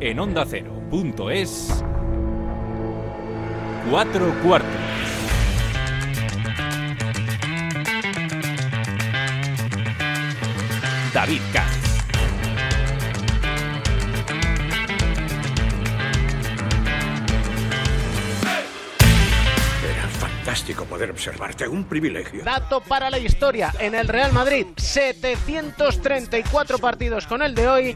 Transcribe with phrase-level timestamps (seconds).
[0.00, 1.84] en onda ondacero.es.
[3.90, 4.70] Cuatro cuartos.
[11.14, 11.86] David Katz.
[20.46, 22.44] fantástico poder observarte, un privilegio.
[22.44, 27.94] Dato para la historia, en el Real Madrid, 734 partidos con el de hoy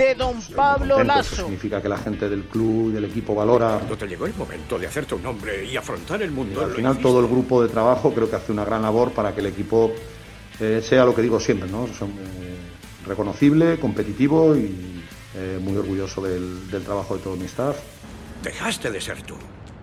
[0.00, 1.36] de Don Pablo Lasso.
[1.36, 3.76] significa que la gente del club y del equipo valora.
[3.76, 6.64] Cuando te llegó el momento de hacerte un nombre y afrontar el mundo.
[6.64, 9.40] al final todo el grupo de trabajo creo que hace una gran labor para que
[9.40, 9.92] el equipo
[10.58, 11.86] eh, sea lo que digo siempre, ¿no?
[11.88, 12.56] Son, eh,
[13.06, 15.02] reconocible, competitivo y
[15.34, 17.76] eh, muy orgulloso del, del trabajo de todo mi staff.
[18.42, 19.34] Dejaste de ser tú.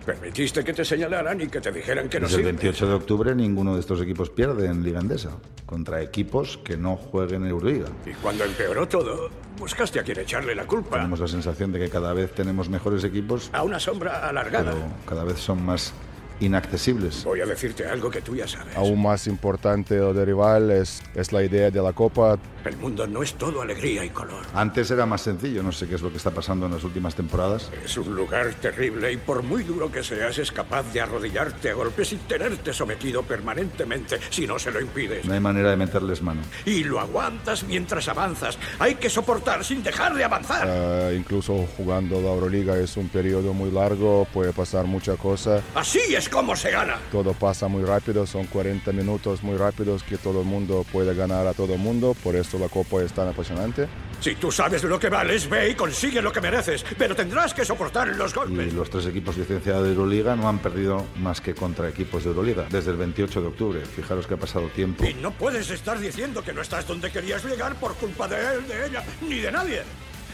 [0.04, 3.34] Permitiste que te señalaran y que te dijeran que no Desde el 28 de octubre
[3.34, 7.88] ninguno de estos equipos pierde en Liga Endesa contra equipos que no jueguen en Euroliga.
[8.06, 10.96] Y cuando empeoró todo, buscaste a quien echarle la culpa.
[10.96, 13.50] Tenemos la sensación de que cada vez tenemos mejores equipos.
[13.52, 14.72] A una sombra alargada.
[14.72, 15.92] Pero cada vez son más
[16.40, 17.24] inaccesibles.
[17.24, 18.76] Voy a decirte algo que tú ya sabes.
[18.76, 22.38] Aún más importante de rival es, es la idea de la Copa.
[22.64, 24.44] El mundo no es todo alegría y color.
[24.54, 27.14] Antes era más sencillo, no sé qué es lo que está pasando en las últimas
[27.14, 27.70] temporadas.
[27.84, 31.74] Es un lugar terrible y por muy duro que seas es capaz de arrodillarte a
[31.74, 35.24] golpes y tenerte sometido permanentemente si no se lo impides.
[35.24, 36.42] No hay manera de meterles mano.
[36.64, 38.58] Y lo aguantas mientras avanzas.
[38.78, 40.68] Hay que soportar sin dejar de avanzar.
[40.68, 45.62] Uh, incluso jugando la Euroliga es un periodo muy largo, puede pasar mucha cosa.
[45.74, 46.98] Así es como se gana.
[47.10, 51.46] Todo pasa muy rápido, son 40 minutos muy rápidos que todo el mundo puede ganar
[51.46, 53.88] a todo el mundo, por eso la Copa es tan apasionante.
[54.20, 57.64] Si tú sabes lo que vales, ve y consigue lo que mereces, pero tendrás que
[57.64, 58.66] soportar los golpes.
[58.66, 62.30] Y los tres equipos licenciados de Euroliga no han perdido más que contra equipos de
[62.30, 63.80] Euroliga desde el 28 de octubre.
[63.84, 65.04] Fijaros que ha pasado tiempo.
[65.04, 68.66] Y no puedes estar diciendo que no estás donde querías llegar por culpa de él,
[68.66, 69.82] de ella, ni de nadie.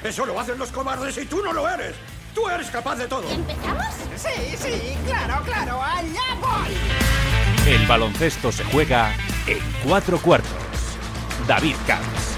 [0.02, 1.94] Eso lo hacen los cobardes y tú no lo eres.
[2.34, 3.30] Tú eres capaz de todo.
[3.30, 3.94] ¿Empezamos?
[4.16, 7.72] Sí, sí, claro, claro, allá voy.
[7.72, 9.14] El baloncesto se juega
[9.46, 10.50] en cuatro cuartos.
[11.46, 12.33] David Camps.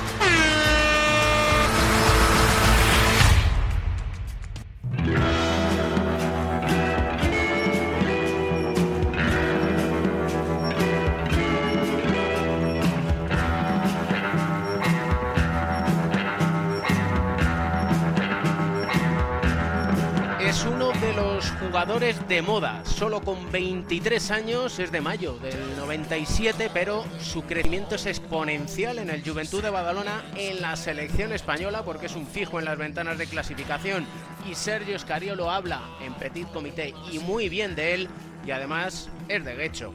[22.29, 22.85] De moda.
[22.85, 29.11] Solo con 23 años, es de mayo del 97, pero su crecimiento es exponencial en
[29.11, 33.19] el Juventud de Badalona, en la selección española, porque es un fijo en las ventanas
[33.19, 34.07] de clasificación.
[34.49, 38.09] Y Sergio Escariolo habla en Petit Comité y muy bien de él,
[38.45, 39.93] y además es de Guecho.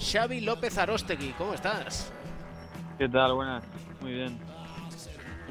[0.00, 2.12] Xavi López Arostegui, ¿cómo estás?
[2.98, 3.34] ¿Qué tal?
[3.34, 3.64] Buenas,
[4.00, 4.38] muy bien.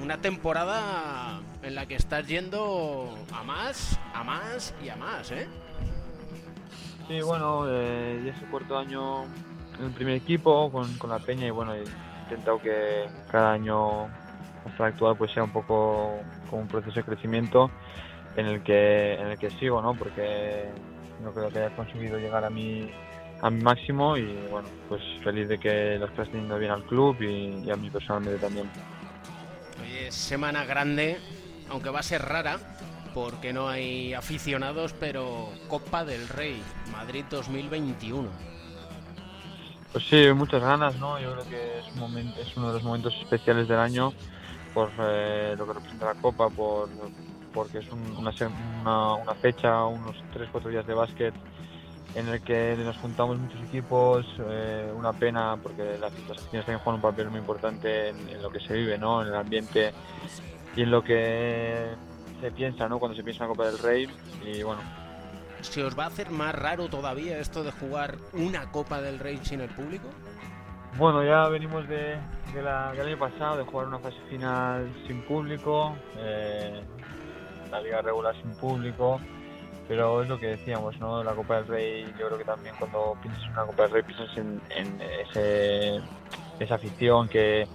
[0.02, 5.48] Una temporada en la que estás yendo a más, a más y a más, ¿eh?
[7.08, 9.26] Sí, bueno, eh, ya es el cuarto año
[9.78, 11.84] en el primer equipo con, la Peña y bueno, he
[12.24, 14.06] intentado que cada año
[14.66, 16.18] hasta actual pues sea un poco
[16.50, 17.70] como un proceso de crecimiento
[18.36, 19.94] en el que en el que sigo, ¿no?
[19.94, 20.66] Porque
[21.24, 22.90] no creo que haya conseguido llegar a mi
[23.42, 27.18] a mi máximo y bueno, pues feliz de que lo estás teniendo bien al club
[27.22, 28.68] y, y a mí personalmente también.
[29.84, 31.20] Oye, semana grande,
[31.70, 32.58] aunque va a ser rara,
[33.16, 36.62] porque no hay aficionados, pero Copa del Rey,
[36.92, 38.28] Madrid 2021.
[39.94, 41.18] Pues sí, muchas ganas, ¿no?
[41.22, 44.12] Yo creo que es, un momento, es uno de los momentos especiales del año
[44.74, 46.90] por eh, lo que representa la Copa, por,
[47.54, 48.34] porque es un, una,
[49.16, 51.34] una, fecha, unos 3-4 días de básquet
[52.16, 56.96] en el que nos juntamos muchos equipos, eh, una pena porque las, aficiones también juegan
[56.96, 59.22] un papel muy importante en, en, lo que se vive, ¿no?
[59.22, 59.94] En el ambiente
[60.76, 61.96] y en lo que
[62.46, 63.00] se piensa, ¿no?
[63.00, 64.08] Cuando se piensa en la Copa del Rey
[64.46, 64.82] y bueno.
[65.62, 69.40] ¿Se os va a hacer más raro todavía esto de jugar una Copa del Rey
[69.42, 70.08] sin el público?
[70.96, 72.18] Bueno, ya venimos de,
[72.54, 76.84] de la, del año pasado, de jugar una fase final sin público, eh,
[77.72, 79.20] la liga regular sin público,
[79.88, 81.24] pero es lo que decíamos, ¿no?
[81.24, 84.04] La Copa del Rey, yo creo que también cuando piensas en una Copa del Rey
[84.04, 86.00] piensas en, en ese,
[86.60, 87.68] esa afición que,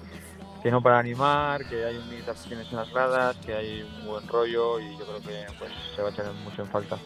[0.62, 4.28] que no para animar, que hay un aficiones en las gradas, que hay un buen
[4.28, 6.98] rollo y yo creo que pues se va a echar mucho en falta.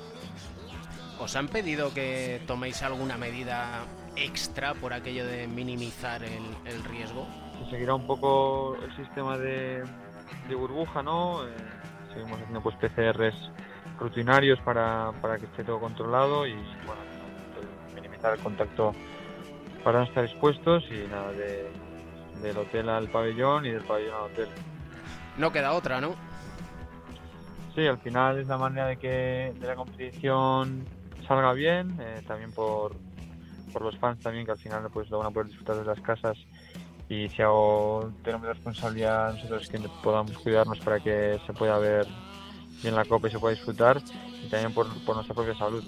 [1.20, 3.84] ¿Os han pedido que toméis alguna medida
[4.16, 7.26] extra por aquello de minimizar el, el riesgo?
[7.64, 9.84] Se seguirá un poco el sistema de,
[10.48, 11.46] de burbuja, ¿no?
[11.46, 11.54] Eh,
[12.12, 13.34] seguimos haciendo pues PCRs
[13.98, 16.54] rutinarios para, para que esté todo controlado y
[16.84, 17.02] bueno,
[17.94, 18.92] minimizar el contacto
[19.84, 21.70] para no estar expuestos y nada de,
[22.42, 24.48] del hotel al pabellón y del pabellón al hotel.
[25.36, 26.14] No queda otra, ¿no?
[27.74, 30.84] Sí, al final es la manera de que de la competición
[31.26, 32.94] salga bien, eh, también por,
[33.72, 36.00] por los fans también que al final pues lo van a poder disfrutar de las
[36.00, 36.38] casas
[37.08, 42.06] y si hago tenemos responsabilidad nosotros que podamos cuidarnos para que se pueda ver
[42.82, 44.00] bien la copa y se pueda disfrutar
[44.42, 45.84] y también por, por nuestra propia salud.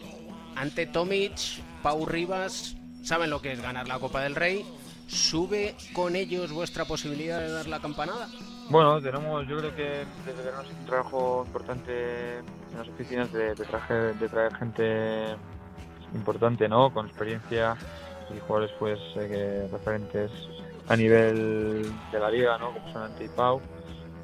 [0.56, 1.36] Ante Tomic,
[1.82, 4.64] Pau Rivas saben lo que es ganar la Copa del Rey.
[5.06, 8.28] ¿Sube con ellos vuestra posibilidad de dar la campanada?
[8.68, 13.54] Bueno, tenemos, yo creo que desde verano es un trabajo importante en las oficinas de,
[13.54, 15.36] de, traer, de traer gente
[16.12, 16.92] importante, ¿no?
[16.92, 17.76] Con experiencia
[18.34, 20.32] y jugadores pues eh, referentes
[20.88, 22.72] a nivel de la liga, ¿no?
[22.72, 23.60] Como son Ante y Pau.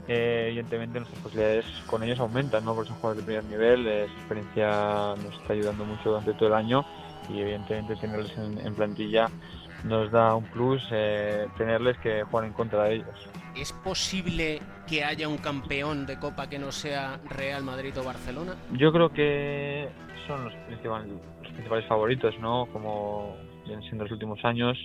[0.08, 2.74] Eh, evidentemente nuestras posibilidades con ellos aumentan, ¿no?
[2.74, 6.48] Porque son jugadores de primer nivel, eh, su experiencia nos está ayudando mucho durante todo
[6.48, 6.84] el año
[7.28, 9.28] y evidentemente tenerles en, en plantilla
[9.84, 13.30] nos da un plus eh, tenerles que jugar en contra de ellos.
[13.56, 18.56] ¿Es posible que haya un campeón de Copa que no sea Real Madrid o Barcelona?
[18.72, 19.88] Yo creo que
[20.26, 21.08] son los principales,
[21.42, 22.66] los principales favoritos, ¿no?
[22.72, 24.78] Como vienen siendo los últimos años,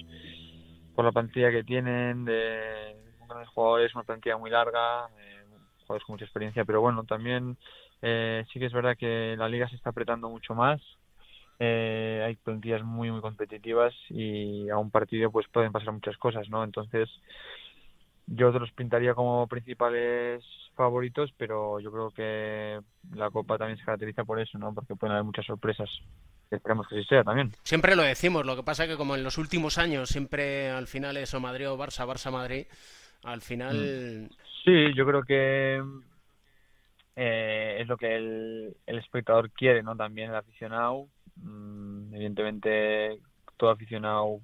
[0.96, 2.96] por la plantilla que tienen, de
[3.28, 5.46] grandes jugadores, una plantilla muy larga, eh,
[5.82, 7.58] jugadores con mucha experiencia, pero bueno, también
[8.02, 10.82] eh, sí que es verdad que la liga se está apretando mucho más,
[11.60, 16.50] eh, hay plantillas muy muy competitivas y a un partido pues pueden pasar muchas cosas
[16.50, 17.10] no entonces
[18.28, 20.44] yo te los pintaría como principales
[20.76, 22.80] favoritos pero yo creo que
[23.16, 25.90] la copa también se caracteriza por eso no porque pueden haber muchas sorpresas
[26.52, 27.52] esperemos que así sea también.
[27.64, 31.18] Siempre lo decimos lo que pasa que como en los últimos años siempre al final
[31.18, 32.68] es o Madrid o Barça Barça Madrid
[33.24, 34.30] al final
[34.64, 35.82] sí yo creo que
[37.16, 41.08] eh, es lo que el, el espectador quiere no también el aficionado
[41.44, 43.20] Mm, evidentemente
[43.58, 44.42] todo aficionado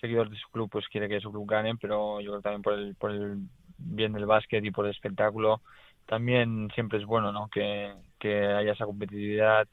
[0.00, 2.74] seguidor de su club pues quiere que su club gane pero yo creo también por
[2.74, 3.38] el por el
[3.78, 5.60] bien del básquet y por el espectáculo
[6.06, 9.66] también siempre es bueno no que, que haya esa competitividad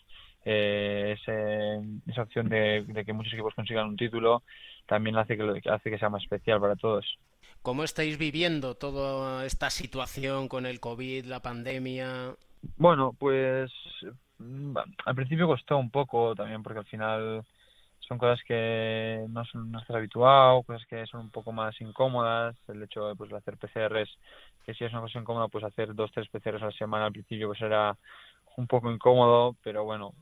[0.46, 4.44] eh, ese, esa opción de, de, que muchos equipos consigan un título
[4.86, 7.06] también hace que hace que sea más especial para todos
[7.62, 12.36] ¿Cómo estáis viviendo toda esta situación con el COVID, la pandemia?
[12.78, 13.72] Bueno, pues
[14.40, 17.46] al principio costó un poco también porque al final
[18.00, 22.56] son cosas que no, son, no estás habituado, cosas que son un poco más incómodas,
[22.68, 24.10] el hecho de pues hacer PCRs,
[24.66, 27.12] que si es una cosa incómoda, pues hacer dos, tres PCRs a la semana al
[27.12, 27.98] principio pues era
[28.58, 30.14] un poco incómodo, pero bueno,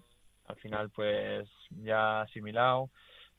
[0.48, 1.50] al final pues
[1.83, 2.89] ya asimilado,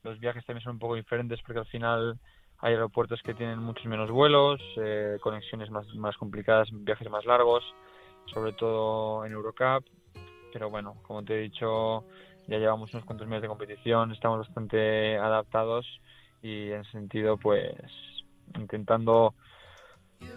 [0.03, 2.19] los viajes también son un poco diferentes porque al final
[2.59, 7.63] hay aeropuertos que tienen muchos menos vuelos, eh, conexiones más, más complicadas, viajes más largos,
[8.33, 9.85] sobre todo en Eurocup,
[10.55, 12.05] pero bueno, como te he dicho,
[12.47, 15.85] ya llevamos unos cuantos meses de competición, estamos bastante adaptados
[16.41, 17.73] y en ese sentido, pues
[18.57, 19.33] intentando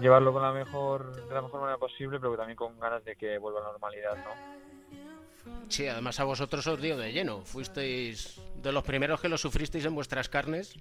[0.01, 3.39] llevarlo con la mejor de la mejor manera posible, pero también con ganas de que
[3.39, 5.69] vuelva a la normalidad, ¿no?
[5.69, 7.43] Sí, además a vosotros os dio de lleno.
[7.43, 10.75] Fuisteis de los primeros que lo sufristeis en vuestras carnes.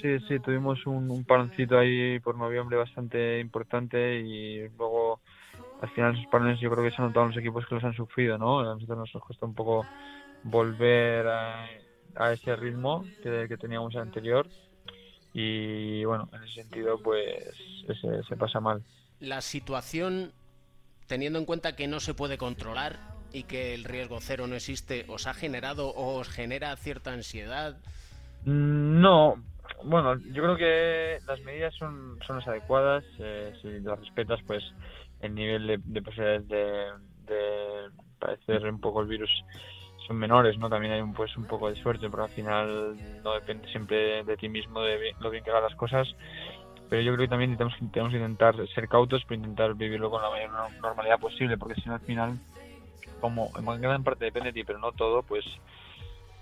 [0.00, 5.20] Sí, sí, tuvimos un, un paroncito ahí por noviembre bastante importante y luego
[5.80, 7.84] al final esos parones yo creo que se han notado en los equipos que los
[7.84, 8.60] han sufrido, ¿no?
[8.60, 9.86] A nosotros nos cuesta un poco
[10.42, 11.66] volver a,
[12.16, 14.46] a ese ritmo que, que, teníamos anterior
[15.32, 17.44] y bueno, en ese sentido pues
[17.86, 18.82] se, se pasa mal.
[19.20, 20.32] La situación,
[21.06, 22.98] teniendo en cuenta que no se puede controlar
[23.32, 27.76] y que el riesgo cero no existe, ¿os ha generado o os genera cierta ansiedad?
[28.44, 29.42] No,
[29.84, 34.62] bueno, yo creo que las medidas son, son las adecuadas, eh, si las respetas pues
[35.20, 36.84] el nivel de, de posibilidades de,
[37.26, 39.30] de, padecer un poco el virus
[40.06, 40.70] son menores, ¿no?
[40.70, 44.36] También hay un, pues un poco de suerte, pero al final no depende siempre de
[44.36, 46.08] ti mismo, de lo bien que hagas las cosas.
[46.88, 50.22] Pero yo creo que también tenemos, tenemos que intentar ser cautos, pero intentar vivirlo con
[50.22, 52.38] la mayor normalidad posible, porque si no al final,
[53.20, 55.44] como en gran parte depende de ti, pero no todo, pues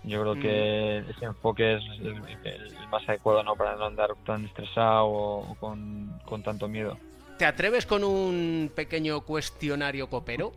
[0.05, 3.57] yo creo que ese enfoque es el, el, más adecuado, ¿no?
[3.57, 6.97] Para no andar tan estresado o, o con, con tanto miedo.
[7.39, 10.53] ¿Te atreves con un pequeño cuestionario copero?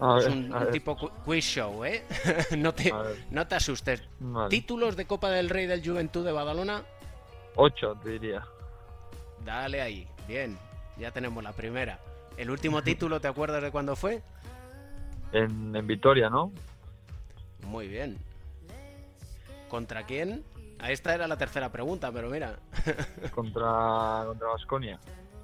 [0.00, 2.04] A ver, es un, tipo quiz show, ¿eh?
[2.56, 2.92] no, te,
[3.30, 4.02] no asustes.
[4.18, 4.48] Vale.
[4.48, 6.82] Títulos de Copa del Rey del Juventud de Badalona.
[7.56, 8.42] Ocho, te diría.
[9.44, 10.08] Dale ahí.
[10.26, 10.58] Bien,
[10.98, 11.98] ya tenemos la primera.
[12.36, 14.22] ¿El último título te acuerdas de cuándo fue?
[15.32, 16.52] En, en Vitoria, ¿no?
[17.66, 18.18] Muy bien.
[19.68, 20.44] ¿Contra quién?
[20.78, 22.58] A esta era la tercera pregunta, pero mira.
[23.34, 24.98] Contra contra Vasconia.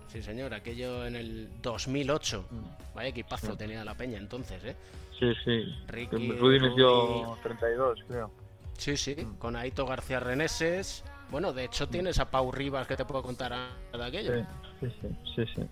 [0.09, 2.47] Sí, señor, aquello en el 2008.
[2.51, 2.95] Mm.
[2.95, 4.77] Vaya equipazo tenía la peña entonces, ¿eh?
[5.19, 5.65] Sí, sí.
[5.89, 7.41] Ricky, Rudy metió Rudy.
[7.43, 8.31] 32, creo.
[8.77, 9.37] Sí, sí, Mm.
[9.39, 11.05] con Aito García Reneses.
[11.31, 14.33] Bueno, de hecho tienes a Pau Rivas que te puedo contar a- de aquello.
[14.81, 15.63] Sí, sí, sí, sí, sí.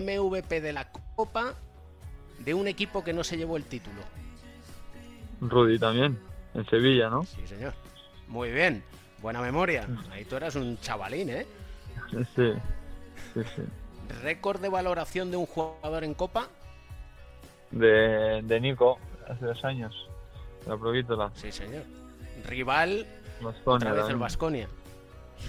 [0.00, 1.54] MVP de la Copa
[2.40, 4.02] de un equipo que no se llevó el título.
[5.40, 6.18] Rudy también,
[6.54, 7.22] en Sevilla, ¿no?
[7.24, 7.72] Sí, señor.
[8.26, 8.82] Muy bien,
[9.22, 9.86] buena memoria.
[10.10, 11.46] Ahí tú eras un chavalín, ¿eh?
[12.36, 12.52] Sí,
[13.34, 13.62] sí, sí.
[14.22, 16.48] Récord de valoración de un jugador en Copa.
[17.70, 20.08] De, de Nico, hace dos años.
[20.66, 21.30] La Provítola.
[21.34, 21.82] Sí, señor.
[22.46, 23.06] Rival,
[23.40, 24.16] Baskonia otra vez el.
[24.16, 24.68] Vasconia.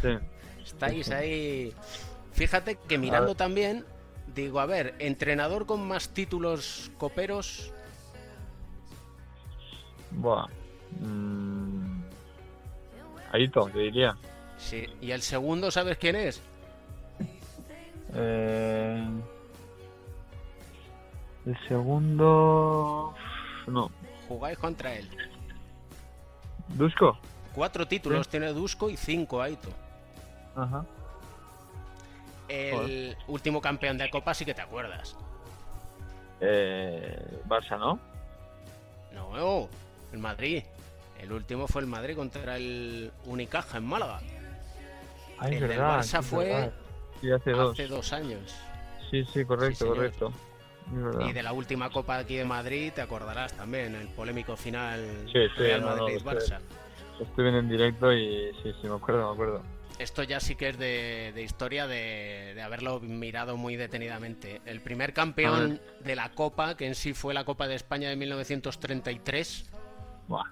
[0.01, 0.17] Sí.
[0.63, 1.74] Estáis ahí.
[2.33, 3.86] Fíjate que mirando también,
[4.33, 7.74] digo, a ver, entrenador con más títulos coperos.
[10.12, 10.48] Buah.
[11.00, 12.03] Mm.
[13.31, 14.17] Aito, te diría.
[14.57, 14.86] Sí.
[15.01, 16.41] Y el segundo, ¿sabes quién es?
[18.13, 19.08] Eh,
[21.46, 23.13] el segundo.
[23.68, 23.92] No.
[24.28, 25.10] Jugáis contra él.
[26.70, 27.18] ¿Dusko?
[27.54, 29.70] Cuatro títulos tiene Dusko y cinco Aito.
[30.56, 30.86] Ajá.
[32.48, 35.16] El último campeón de Copa sí que te acuerdas.
[36.42, 38.00] Eh, Barça, ¿no?
[39.13, 39.68] No,
[40.12, 40.63] el Madrid.
[41.20, 44.22] El último fue el Madrid contra el Unicaja en Málaga.
[45.38, 46.74] Ay, El del verdad, Barça sí, fue verdad.
[47.21, 47.73] Sí, hace dos.
[47.73, 48.55] Hace dos años.
[49.11, 50.33] Sí, sí, correcto, Sí, correcto.
[51.27, 55.39] Y de la última Copa aquí de Madrid te acordarás también, el polémico final Sí,
[55.55, 56.59] sí, Real no, no, Madrid-Barça.
[57.19, 59.61] Estuve en directo y sí, sí, me acuerdo, me acuerdo.
[59.99, 64.61] Esto ya sí que es de, de historia de, de haberlo mirado muy detenidamente.
[64.65, 68.15] El primer campeón de la Copa, que en sí fue la Copa de España de
[68.15, 69.69] 1933.
[70.27, 70.45] Buah.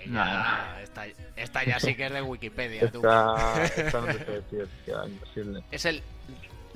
[0.00, 0.82] Ahí ya, Nada.
[0.82, 1.04] esta,
[1.36, 2.90] esta ya sí que es de Wikipedia.
[2.90, 2.98] tú.
[2.98, 4.68] Esta, no te sé decir,
[5.06, 5.62] imposible.
[5.70, 6.02] Es el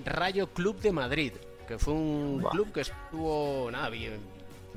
[0.04, 1.32] Rayo Club de Madrid,
[1.66, 4.18] que fue un club que estuvo, nada, bien,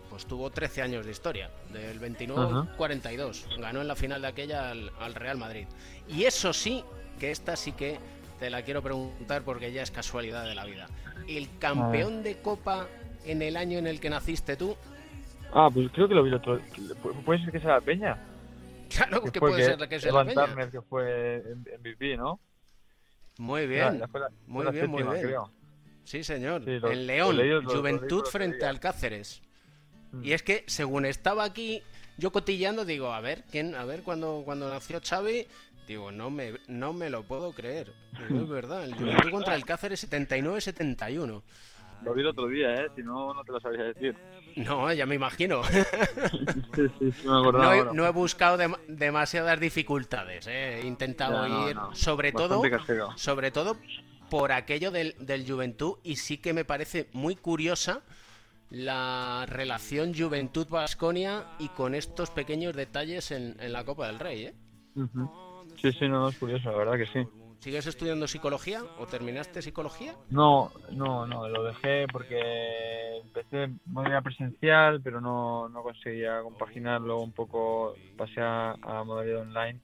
[0.10, 2.76] pues tuvo 13 años de historia, del 29 al Ajá.
[2.78, 3.48] 42.
[3.60, 5.68] Ganó en la final de aquella al, al Real Madrid.
[6.08, 6.84] Y eso sí,
[7.20, 8.00] que esta sí que
[8.40, 10.88] te la quiero preguntar porque ya es casualidad de la vida.
[11.28, 12.88] ¿El campeón de Copa
[13.26, 14.78] en el año en el que naciste tú?
[15.54, 16.60] Ah, pues creo que lo vi el otro.
[17.26, 18.18] ¿Puede ser que sea la Peña?
[18.90, 20.46] Claro que puede ser que sea la Evan Peña.
[20.48, 21.44] Turner, que fue
[21.80, 22.40] MVP, ¿no?
[23.38, 24.10] Muy bien, la-
[24.48, 25.22] muy bien, muy bien.
[25.22, 25.52] creo.
[26.04, 26.64] Sí, señor.
[26.64, 29.42] Sí, en León, Juventud frente al Cáceres.
[30.12, 30.24] Mm.
[30.24, 31.84] Y es que según estaba aquí,
[32.18, 33.76] yo cotillando, digo, a ver, ¿quién?
[33.76, 35.46] A ver, cuando, cuando nació Xavi,
[35.86, 37.94] digo, no me, no me lo puedo creer.
[38.30, 41.44] Es verdad, el Juventud contra el Cáceres 79-71.
[42.04, 42.88] Lo vi el otro día, ¿eh?
[42.96, 44.16] Si no, no te lo sabría decir.
[44.56, 45.62] No, ya me imagino.
[46.76, 47.94] Sí, sí, sí, me acordaba No he, ahora.
[47.94, 50.82] no he buscado dem- demasiadas dificultades, ¿eh?
[50.82, 51.96] he intentado no, ir, no.
[51.96, 52.62] sobre todo,
[53.16, 53.78] sobre todo
[54.30, 58.02] por aquello del, del Juventud y sí que me parece muy curiosa
[58.70, 64.46] la relación Juventud-Basconia y con estos pequeños detalles en, en la Copa del Rey.
[64.48, 64.54] ¿eh?
[65.82, 67.28] Sí, sí, no, es curioso, la verdad que sí.
[67.60, 70.14] ¿Sigues estudiando psicología o terminaste psicología?
[70.30, 72.40] No, no, no, lo dejé porque
[73.24, 79.80] empecé de manera presencial, pero no, no conseguía compaginarlo un poco, pasé a, modalidad online,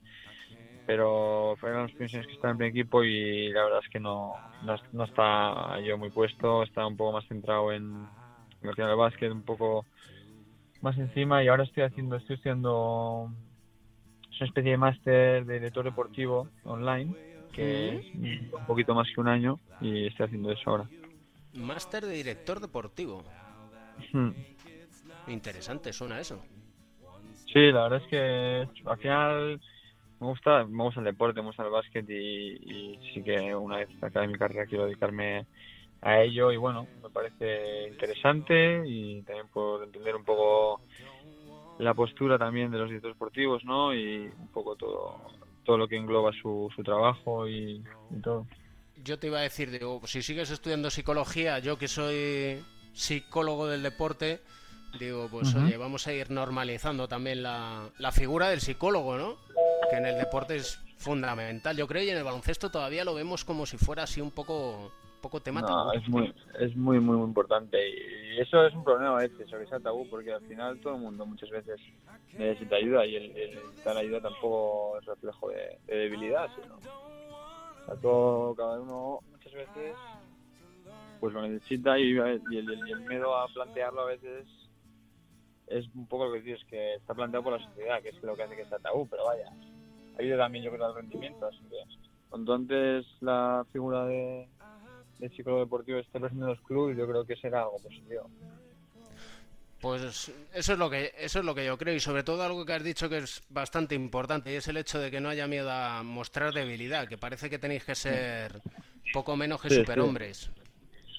[0.86, 4.34] pero fueron las primeras que estaba en primer equipo y la verdad es que no,
[4.92, 8.92] no, estaba yo muy puesto, estaba un poco más centrado en, en lo que era
[8.92, 9.84] el básquet, un poco
[10.80, 13.30] más encima y ahora estoy haciendo, estoy estudiando
[14.30, 17.14] es una especie de máster de director deportivo online
[17.54, 18.00] que
[18.52, 20.88] un poquito más que un año y estoy haciendo eso ahora.
[21.54, 23.22] Máster de director deportivo.
[24.12, 24.30] Hmm.
[25.28, 26.42] Interesante, suena eso.
[27.46, 29.60] Sí, la verdad es que al final
[30.20, 33.76] me gusta, me gusta el deporte, me gusta el básquet y, y sí que una
[33.76, 35.46] vez acabé mi carrera quiero dedicarme
[36.02, 40.82] a ello y bueno, me parece interesante y también por entender un poco
[41.78, 43.94] la postura también de los directores deportivos, ¿no?
[43.94, 45.18] Y un poco todo
[45.64, 48.46] todo lo que engloba su, su trabajo y, y todo.
[49.02, 53.82] Yo te iba a decir, digo, si sigues estudiando psicología, yo que soy psicólogo del
[53.82, 54.40] deporte,
[54.98, 59.36] digo, pues oye, vamos a ir normalizando también la, la figura del psicólogo, ¿no?
[59.90, 63.44] Que en el deporte es fundamental, yo creo, y en el baloncesto todavía lo vemos
[63.44, 64.92] como si fuera así un poco,
[65.24, 65.72] poco temático.
[65.72, 67.78] No, es muy, es muy, muy, muy importante.
[67.88, 70.96] Y eso es un problema a veces, eso que sea tabú, porque al final todo
[70.96, 71.80] el mundo muchas veces
[72.36, 76.76] necesita ayuda y el, el necesitar ayuda tampoco es reflejo de, de debilidad, sino.
[76.76, 79.96] O sea, todo, cada uno muchas veces
[81.20, 82.18] pues lo necesita y, y
[82.58, 84.46] el, y el miedo a plantearlo a veces
[85.68, 88.36] es un poco lo que dices, que está planteado por la sociedad, que es lo
[88.36, 89.50] que hace que sea tabú, pero vaya,
[90.18, 91.76] ayuda también yo creo al rendimiento, así que
[92.28, 94.48] cuanto antes la figura de,
[95.18, 98.28] de psicólogo deportivo esté presente en los clubes, yo creo que será algo positivo.
[99.80, 102.64] Pues eso es lo que eso es lo que yo creo y sobre todo algo
[102.64, 105.46] que has dicho que es bastante importante y es el hecho de que no haya
[105.46, 108.62] miedo a mostrar debilidad, que parece que tenéis que ser
[109.12, 109.80] poco menos que Sí, sí.
[109.82, 110.50] superhombres.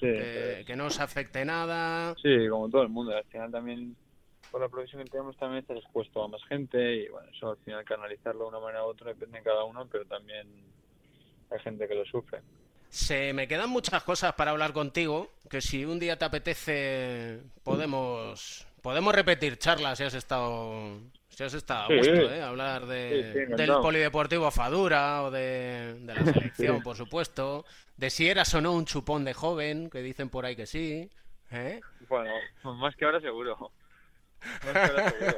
[0.00, 2.14] que, que no os afecte nada.
[2.20, 3.16] Sí, como todo el mundo.
[3.16, 3.96] Al final también,
[4.50, 7.56] por la profesión que tenemos, también estás expuesto a más gente y bueno, eso al
[7.58, 10.48] final canalizarlo de una manera u otra depende de cada uno, pero también
[11.50, 12.40] hay gente que lo sufre.
[12.96, 18.66] Se me quedan muchas cosas para hablar contigo, que si un día te apetece podemos
[18.80, 20.98] podemos repetir charlas si has estado
[21.28, 21.96] si has estado a Sí.
[21.98, 22.40] gusto, ¿eh?
[22.40, 27.66] hablar de, Sí, sí, del polideportivo Fadura o de, de la selección, por supuesto,
[27.98, 31.10] de si eras o no un chupón de joven, que dicen por ahí que sí,
[31.50, 31.80] ¿eh?
[32.08, 32.30] Bueno,
[32.78, 33.72] más que ahora seguro.
[34.64, 35.36] Más que ahora seguro.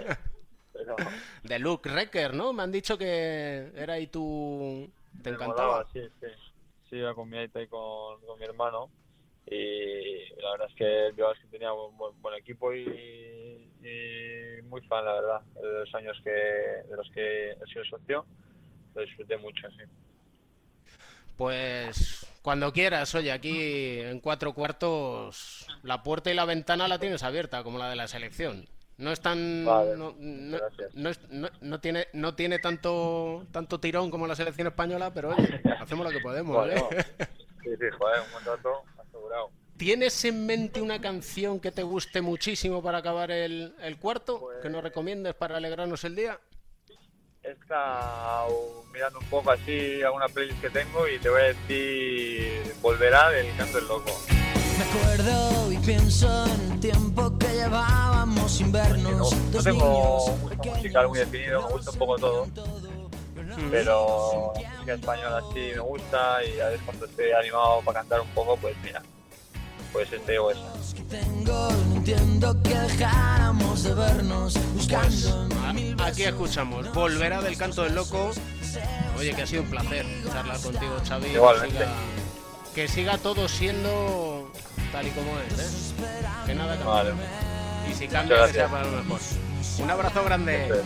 [0.75, 0.97] Pero
[1.43, 2.53] de Luke Recker, ¿no?
[2.53, 4.89] Me han dicho que era ahí tu
[5.25, 5.69] te encantaba.
[5.69, 6.27] molaba, Sí, sí.
[6.89, 8.91] Sí, iba con mi aita y con, con mi hermano.
[9.47, 13.71] Y la verdad es que el Bilbao es que tenía buen, buen, buen equipo y,
[13.83, 18.27] y muy fan, la verdad, de los años que de los que he sido socio.
[18.95, 19.85] Lo disfruté mucho, sí.
[21.37, 27.23] Pues cuando quieras, oye, aquí en cuatro cuartos la puerta y la ventana la tienes
[27.23, 28.67] abierta, como la de la selección.
[28.99, 30.59] No es tan Vale, no, no-
[30.95, 31.21] no es-
[31.61, 36.11] no- tiene no tiene tanto tanto tirón como la selección española, pero oye, hacemos lo
[36.11, 36.57] que podemos.
[36.57, 37.07] Bueno, ¿eh?
[37.63, 39.51] sí, sí, joder, un contrato asegurado.
[39.77, 44.41] ¿Tienes en mente una canción que te guste muchísimo para acabar el, el cuarto?
[44.41, 46.41] Pues Que nos recomiendes para alegrarnos el día.
[47.45, 52.75] He estado mirando un poco así alguna playlist que tengo y te voy a decir
[52.83, 54.11] Volverá del Canto del Loco.
[54.79, 59.33] Me acuerdo y pienso en el tiempo que llevábamos sin No, vernos.
[59.33, 62.47] no Dos tengo un gusto musical muy definido, me gusta un poco todo,
[63.57, 63.71] Mm.
[63.71, 68.21] pero la música española sí me gusta y a veces cuando estoy animado para cantar
[68.21, 69.03] un poco, pues mira,
[69.93, 70.61] pues este o esa.
[71.09, 71.25] que.
[72.37, 72.77] No que
[75.75, 78.31] mil Aquí escuchamos Volverá del canto del loco.
[79.19, 81.25] Oye, que ha sido un placer charlar contigo, Xavi.
[81.27, 81.77] Que Igualmente.
[81.79, 81.89] siga,
[82.75, 84.48] que siga todo siendo
[84.93, 85.95] tal y como es, ¿eh?
[86.47, 86.93] Que nada cambie.
[86.93, 87.13] Vale,
[87.91, 89.21] Y si cambia, que sea para lo mejor.
[89.79, 90.83] Un abrazo grande.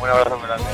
[0.00, 0.64] un abrazo grande.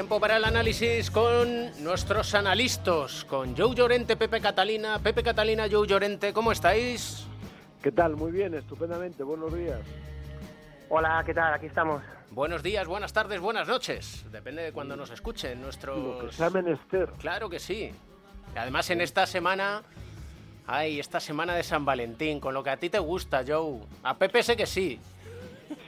[0.00, 4.98] Tiempo para el análisis con nuestros analistas, con Joe Llorente, Pepe Catalina.
[4.98, 7.26] Pepe Catalina, Joe Llorente, ¿cómo estáis?
[7.82, 8.16] ¿Qué tal?
[8.16, 9.22] Muy bien, estupendamente.
[9.22, 9.78] Buenos días.
[10.88, 11.52] Hola, ¿qué tal?
[11.52, 12.02] Aquí estamos.
[12.30, 14.24] Buenos días, buenas tardes, buenas noches.
[14.32, 15.98] Depende de cuando nos escuchen nuestros...
[15.98, 17.10] Lo que sea menester.
[17.18, 17.92] Claro que sí.
[18.56, 19.82] Además, en esta semana...
[20.66, 23.80] Ay, esta semana de San Valentín, con lo que a ti te gusta, Joe.
[24.02, 24.98] A Pepe sé que sí.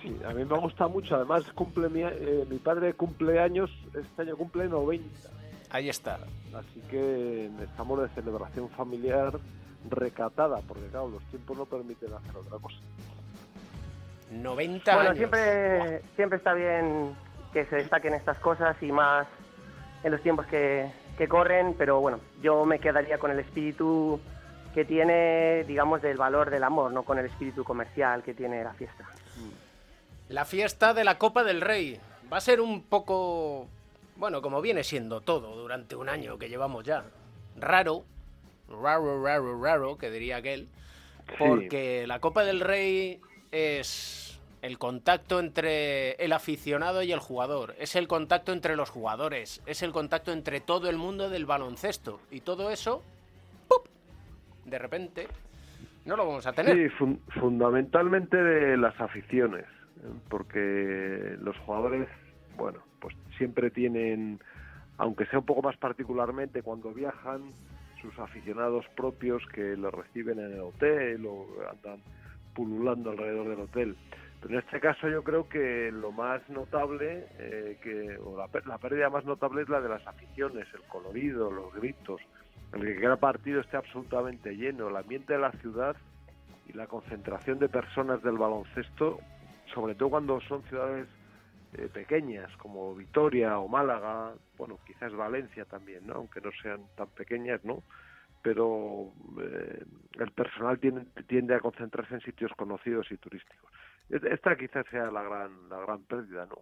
[0.03, 1.15] Sí, a mí me gusta mucho.
[1.15, 5.07] Además, cumple mi, eh, mi padre cumple años, este año cumple 90.
[5.71, 6.19] Ahí está.
[6.55, 9.39] Así que estamos de celebración familiar
[9.89, 12.79] recatada, porque claro, los tiempos no permiten hacer otra cosa.
[14.31, 15.19] 90 bueno, años.
[15.19, 17.15] siempre, siempre está bien
[17.53, 19.27] que se destaquen estas cosas y más
[20.03, 24.21] en los tiempos que, que corren, pero bueno, yo me quedaría con el espíritu
[24.75, 28.73] que tiene, digamos, del valor del amor, no con el espíritu comercial que tiene la
[28.73, 29.05] fiesta.
[30.33, 32.01] La fiesta de la Copa del Rey.
[32.33, 33.69] Va a ser un poco...
[34.17, 37.05] Bueno, como viene siendo todo durante un año que llevamos ya.
[37.59, 38.05] Raro.
[38.69, 40.69] Raro, raro, raro, que diría aquel.
[41.39, 47.75] Porque la Copa del Rey es el contacto entre el aficionado y el jugador.
[47.79, 49.61] Es el contacto entre los jugadores.
[49.67, 52.21] Es el contacto entre todo el mundo del baloncesto.
[52.31, 53.03] Y todo eso,
[53.69, 53.87] ¡pup!
[54.65, 55.29] de repente,
[56.07, 56.75] no lo vamos a tener.
[56.75, 59.67] Sí, fun- fundamentalmente de las aficiones.
[60.29, 62.09] Porque los jugadores,
[62.57, 64.41] bueno, pues siempre tienen,
[64.99, 67.53] aunque sea un poco más particularmente cuando viajan,
[68.01, 72.01] sus aficionados propios que los reciben en el hotel o andan
[72.55, 73.97] pululando alrededor del hotel.
[74.41, 78.79] Pero en este caso yo creo que lo más notable, eh, que, o la, la
[78.79, 82.21] pérdida más notable es la de las aficiones, el colorido, los gritos,
[82.73, 85.97] el que cada partido esté absolutamente lleno, el ambiente de la ciudad
[86.67, 89.21] y la concentración de personas del baloncesto,
[89.73, 91.09] sobre todo cuando son ciudades
[91.75, 96.15] eh, pequeñas como Vitoria o Málaga, bueno, quizás Valencia también, ¿no?
[96.15, 97.83] Aunque no sean tan pequeñas, ¿no?
[98.43, 99.85] Pero eh,
[100.19, 103.71] el personal tiende, tiende a concentrarse en sitios conocidos y turísticos.
[104.11, 106.59] Esta quizás sea la gran, la gran pérdida, ¿no?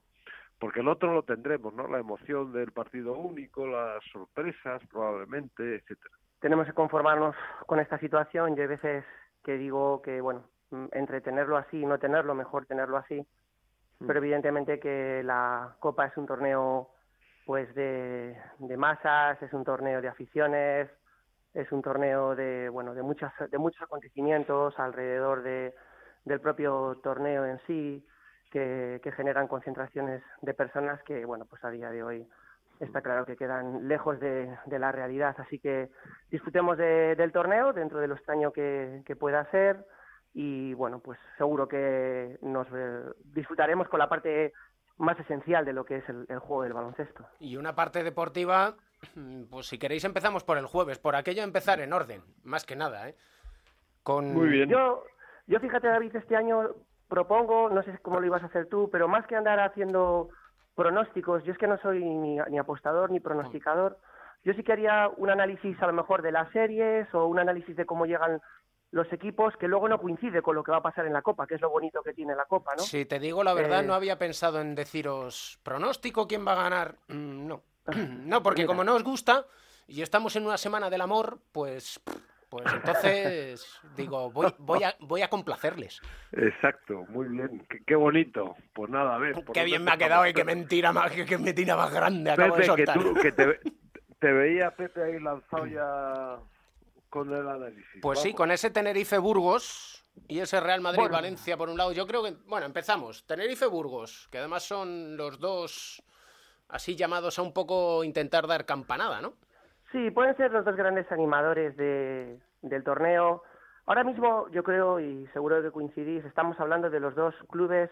[0.61, 1.89] Porque el otro lo tendremos, ¿no?
[1.89, 6.15] La emoción del partido único, las sorpresas probablemente, etcétera.
[6.39, 7.35] Tenemos que conformarnos
[7.67, 8.55] con esta situación.
[8.55, 9.05] Yo hay veces
[9.43, 10.45] que digo que, bueno,
[10.93, 13.27] entre tenerlo así y no tenerlo, mejor tenerlo así.
[14.07, 16.91] Pero evidentemente que la Copa es un torneo
[17.45, 20.89] pues de, de masas, es un torneo de aficiones,
[21.53, 25.75] es un torneo de bueno de muchas de muchos acontecimientos alrededor de,
[26.25, 28.07] del propio torneo en sí
[28.51, 32.27] que, que generan concentraciones de personas que bueno pues a día de hoy
[32.79, 35.35] está claro que quedan lejos de, de la realidad.
[35.39, 35.91] Así que
[36.31, 39.85] disfrutemos de- del torneo dentro de lo extraño que, que pueda ser
[40.33, 44.53] y bueno pues seguro que nos eh, disfrutaremos con la parte
[44.99, 48.75] más esencial de lo que es el, el juego del baloncesto Y una parte deportiva,
[49.51, 53.09] pues si queréis empezamos por el jueves, por aquello empezar en orden, más que nada,
[53.09, 53.17] ¿eh?
[54.03, 54.35] Con...
[54.69, 55.05] Yo,
[55.47, 56.71] yo fíjate, David, este año
[57.09, 60.31] propongo, no sé cómo lo ibas a hacer tú, pero más que andar haciendo
[60.75, 63.99] pronósticos, yo es que no soy ni, ni apostador ni pronosticador,
[64.43, 67.77] yo sí que haría un análisis a lo mejor de las series o un análisis
[67.77, 68.41] de cómo llegan
[68.93, 71.47] los equipos que luego no coincide con lo que va a pasar en la Copa,
[71.47, 72.83] que es lo bonito que tiene la Copa, ¿no?
[72.83, 76.63] Si te digo la verdad, Eh, no había pensado en deciros pronóstico quién va a
[76.63, 76.97] ganar.
[77.09, 77.63] Mm, no.
[78.25, 79.47] no, porque como no os gusta
[79.87, 82.01] y estamos en una semana del amor, pues,
[82.49, 86.01] pues entonces digo, voy, voy, a, voy a complacerles.
[86.33, 88.57] Exacto, muy bien, qué, qué bonito.
[88.73, 89.35] Pues nada, a ver.
[89.35, 92.33] ¿por Qué bien me ha quedado y qué mentira más, qué, qué mentira más grande
[92.33, 92.99] acabo de que, soltar.
[92.99, 93.61] tú, que te,
[94.19, 96.39] te veía Pepe ahí lanzado ya
[97.11, 97.85] con el análisis.
[98.01, 100.97] Pues sí, con ese Tenerife-Burgos y ese Real Bueno.
[100.97, 103.27] Madrid-Valencia por un lado, yo creo que, bueno, empezamos.
[103.27, 106.03] Tenerife-Burgos, que además son los dos
[106.69, 109.35] así llamados a un poco intentar dar campanada, ¿no?
[109.93, 113.43] Sí, pueden ser los dos grandes animadores de, del torneo.
[113.87, 117.91] Ahora mismo, yo creo, y seguro que coincidís, estamos hablando de los dos clubes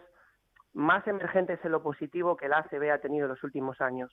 [0.74, 4.12] más emergentes en lo positivo que la ACB ha tenido en los últimos años.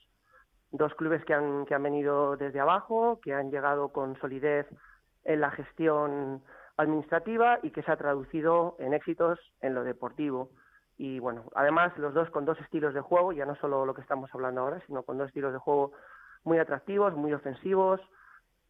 [0.72, 4.66] Dos clubes que han, que han venido desde abajo, que han llegado con solidez
[5.26, 6.42] en la gestión
[6.76, 10.50] administrativa y que se ha traducido en éxitos en lo deportivo.
[10.98, 14.00] Y bueno, además los dos con dos estilos de juego, ya no solo lo que
[14.00, 15.92] estamos hablando ahora, sino con dos estilos de juego
[16.44, 18.00] muy atractivos, muy ofensivos.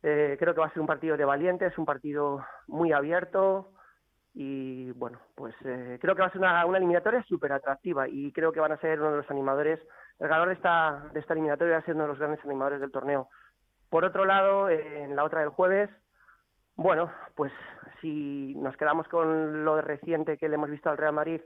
[0.03, 3.73] Eh, creo que va a ser un partido de valientes, un partido muy abierto
[4.35, 8.33] y bueno, pues eh, creo que va a ser una, una eliminatoria súper atractiva y
[8.33, 9.81] creo que van a ser uno de los animadores,
[10.19, 12.81] el ganador de esta, de esta eliminatoria va a ser uno de los grandes animadores
[12.81, 13.29] del torneo.
[13.89, 15.89] Por otro lado, eh, en la otra del jueves,
[16.77, 17.53] bueno, pues
[18.01, 21.41] si nos quedamos con lo reciente que le hemos visto al Real Madrid,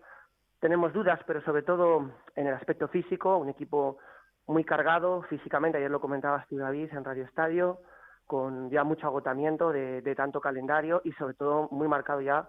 [0.61, 3.99] tenemos dudas, pero sobre todo en el aspecto físico, un equipo
[4.47, 7.79] muy cargado físicamente, ayer lo comentabas tú David en Radio Estadio,
[8.27, 12.49] con ya mucho agotamiento de, de tanto calendario y sobre todo muy marcado ya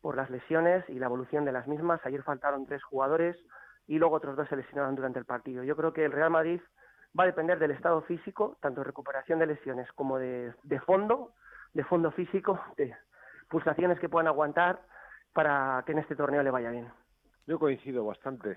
[0.00, 2.00] por las lesiones y la evolución de las mismas.
[2.04, 3.36] Ayer faltaron tres jugadores
[3.86, 5.62] y luego otros dos se lesionaron durante el partido.
[5.62, 6.60] Yo creo que el Real Madrid
[7.18, 11.32] va a depender del estado físico, tanto de recuperación de lesiones como de, de fondo,
[11.72, 12.94] de fondo físico, de
[13.48, 14.80] pulsaciones que puedan aguantar
[15.32, 16.88] para que en este torneo le vaya bien.
[17.46, 18.56] Yo coincido bastante.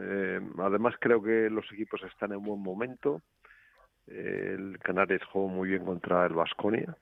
[0.00, 3.22] Eh, además creo que los equipos están en buen momento.
[4.06, 6.96] Eh, el Canarias jugó muy bien contra el Vasconia.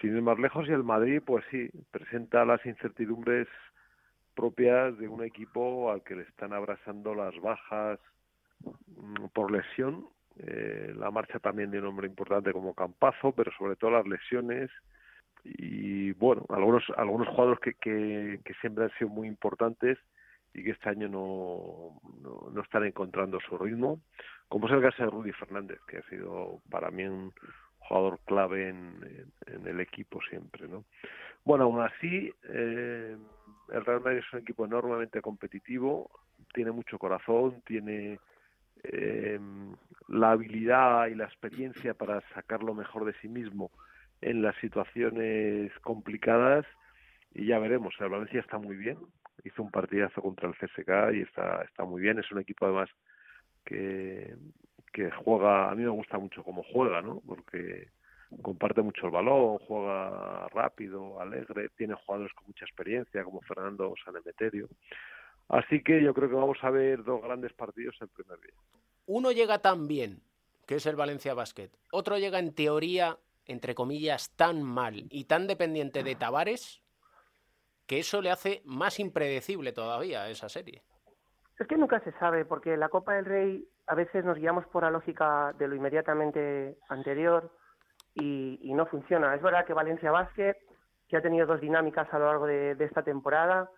[0.00, 3.48] Sin ir más lejos, y el Madrid, pues sí, presenta las incertidumbres
[4.34, 7.98] propias de un equipo al que le están abrazando las bajas
[8.60, 10.06] mm, por lesión,
[10.38, 14.70] eh, la marcha también de un hombre importante como Campazo, pero sobre todo las lesiones
[15.44, 17.74] y bueno, algunos algunos jugadores que,
[18.44, 19.98] que, siempre han sido muy importantes
[20.52, 22.00] y que este año no,
[22.52, 24.00] no, están encontrando su ritmo,
[24.48, 27.32] como es el caso de Rudy Fernández, que ha sido para mí un
[27.78, 30.84] jugador clave en el equipo siempre, ¿no?
[31.48, 33.16] Bueno, aún así, eh,
[33.72, 36.10] el Real Madrid es un equipo enormemente competitivo,
[36.52, 38.20] tiene mucho corazón, tiene
[38.84, 39.40] eh,
[40.08, 43.70] la habilidad y la experiencia para sacar lo mejor de sí mismo
[44.20, 46.66] en las situaciones complicadas
[47.34, 47.94] y ya veremos.
[48.00, 48.98] El Valencia está muy bien,
[49.44, 52.18] hizo un partidazo contra el CSK y está, está muy bien.
[52.18, 52.88] Es un equipo además
[53.64, 54.34] que,
[54.92, 57.20] que juega, a mí me gusta mucho cómo juega, ¿no?
[57.26, 57.88] Porque
[58.42, 64.68] comparte mucho el balón, juega rápido, alegre, tiene jugadores con mucha experiencia como Fernando Sanemeterio.
[65.48, 68.54] Así que yo creo que vamos a ver dos grandes partidos el primer día.
[69.06, 70.20] Uno llega tan bien,
[70.66, 71.70] que es el Valencia Basket.
[71.90, 76.82] Otro llega en teoría, entre comillas, tan mal y tan dependiente de Tavares,
[77.86, 80.82] que eso le hace más impredecible todavía a esa serie.
[81.58, 84.82] Es que nunca se sabe, porque la Copa del Rey a veces nos guiamos por
[84.82, 87.50] la lógica de lo inmediatamente anterior
[88.14, 89.34] y, y no funciona.
[89.34, 90.56] Es verdad que Valencia Basket,
[91.08, 93.70] que ha tenido dos dinámicas a lo largo de, de esta temporada,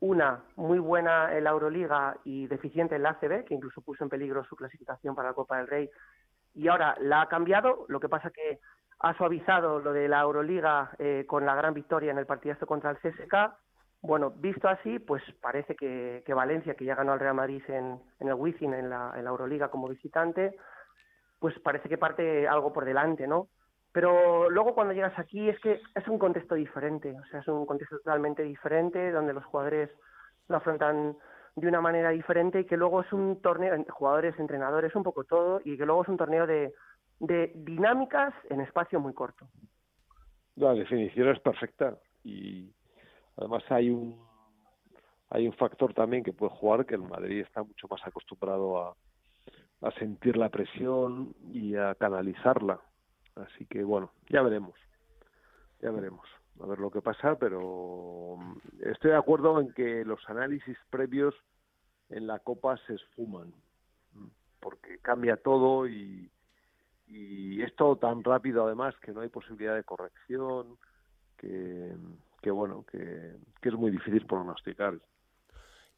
[0.00, 4.10] una muy buena en la Euroliga y deficiente en la ACB, que incluso puso en
[4.10, 5.90] peligro su clasificación para la Copa del Rey,
[6.54, 8.60] y ahora la ha cambiado, lo que pasa que
[9.00, 12.90] ha suavizado lo de la Euroliga eh, con la gran victoria en el partidazo contra
[12.90, 13.34] el CSK.
[14.02, 18.00] Bueno, visto así, pues parece que, que Valencia, que ya ganó al Real Madrid en,
[18.20, 20.56] en el Wizzing, en la, en la Euroliga como visitante,
[21.38, 23.48] pues parece que parte algo por delante, ¿no?
[23.94, 27.64] Pero luego cuando llegas aquí es que es un contexto diferente, o sea, es un
[27.64, 29.88] contexto totalmente diferente donde los jugadores
[30.48, 31.16] lo afrontan
[31.54, 35.60] de una manera diferente y que luego es un torneo, jugadores, entrenadores, un poco todo,
[35.64, 36.74] y que luego es un torneo de,
[37.54, 39.46] dinámicas en espacio muy corto.
[40.56, 42.68] La definición es perfecta y
[43.36, 44.18] además hay un
[45.30, 48.96] hay un factor también que puede jugar que el Madrid está mucho más acostumbrado
[49.82, 52.80] a sentir la presión y a canalizarla
[53.36, 54.74] Así que bueno, ya veremos.
[55.80, 56.26] Ya veremos.
[56.60, 61.34] A ver lo que pasa, pero mm, estoy de acuerdo en que los análisis previos
[62.10, 63.52] en la Copa se esfuman,
[64.12, 64.26] mm,
[64.60, 66.30] porque cambia todo y,
[67.06, 70.78] es todo tan rápido además que no hay posibilidad de corrección,
[71.36, 71.94] que,
[72.42, 74.98] que bueno, que, es muy difícil pronosticar.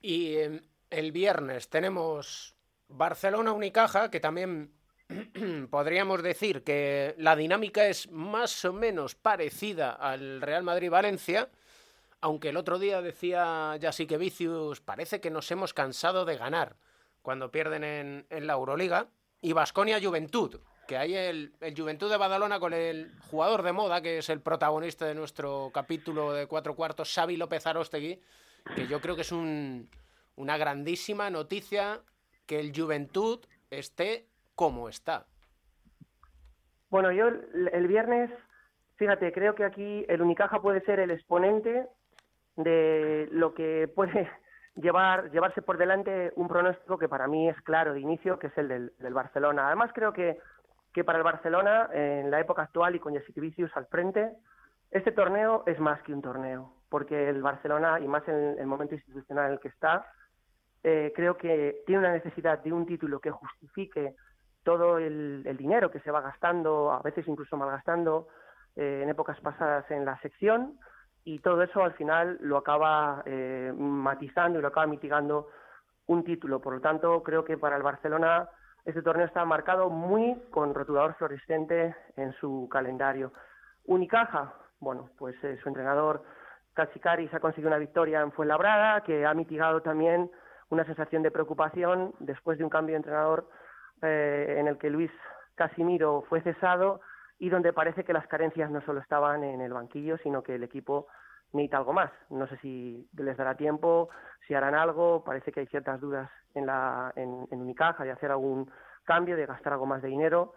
[0.03, 2.57] Y eh, el viernes tenemos
[2.89, 4.71] Barcelona-Unicaja, que también
[5.71, 11.49] podríamos decir que la dinámica es más o menos parecida al Real Madrid-Valencia,
[12.21, 16.77] aunque el otro día decía que Vicius, parece que nos hemos cansado de ganar
[17.23, 17.85] cuando pierden
[18.31, 19.09] en, la Euroliga,
[19.41, 24.29] y Vasconia-Juventud, que hay el, Juventud de Badalona con el jugador de moda, que es
[24.29, 28.21] el protagonista de nuestro capítulo de cuatro cuartos, Xavi López Arostegui,
[28.75, 29.91] que yo creo que es un,
[30.37, 32.01] una grandísima noticia
[32.47, 33.41] que el Juventud
[33.71, 35.27] esté cómo está.
[36.91, 38.31] Bueno, yo el, viernes,
[38.97, 41.87] fíjate, creo que aquí el Unicaja puede ser el exponente
[42.57, 44.29] de lo que puede
[44.77, 48.59] llevar llevarse por delante un pronóstico que para mí es claro de inicio, que es
[48.59, 49.67] el del, Barcelona.
[49.67, 50.39] Además, creo que,
[50.93, 54.33] que para el Barcelona, en la época actual y con Vicius al frente,
[54.91, 58.95] este torneo es más que un torneo, porque el Barcelona, y más en el momento
[58.95, 60.07] institucional en el que está,
[60.83, 64.15] eh, creo que tiene una necesidad de un título que justifique
[64.67, 68.27] todo el, dinero que se va gastando, a veces incluso malgastando
[68.75, 70.77] eh, en épocas pasadas en la sección,
[71.23, 75.47] y todo eso al final lo acaba eh, matizando y lo acaba mitigando
[76.07, 76.61] un título.
[76.61, 78.49] Por lo tanto, creo que para el Barcelona
[78.85, 83.33] este torneo está marcado muy con rotulador fluorescente en su calendario.
[83.85, 86.25] Unicaja, bueno, pues eh, su entrenador
[86.75, 90.29] Cachicaris ha conseguido una victoria en Fuenlabrada, que ha mitigado también
[90.71, 93.49] una sensación de preocupación después de un cambio de entrenador
[94.03, 95.11] eh, en el que Luis
[95.55, 97.01] Casimiro fue cesado
[97.39, 100.65] y donde parece que las carencias no solo estaban en el banquillo, sino que el
[100.65, 101.07] equipo
[101.53, 102.11] necesita algo más.
[102.31, 104.09] No sé si les dará tiempo,
[104.47, 108.31] si harán algo, parece que hay ciertas dudas en, la, en, en Unicaja de hacer
[108.31, 108.71] algún
[109.05, 110.55] cambio, de gastar algo más de dinero.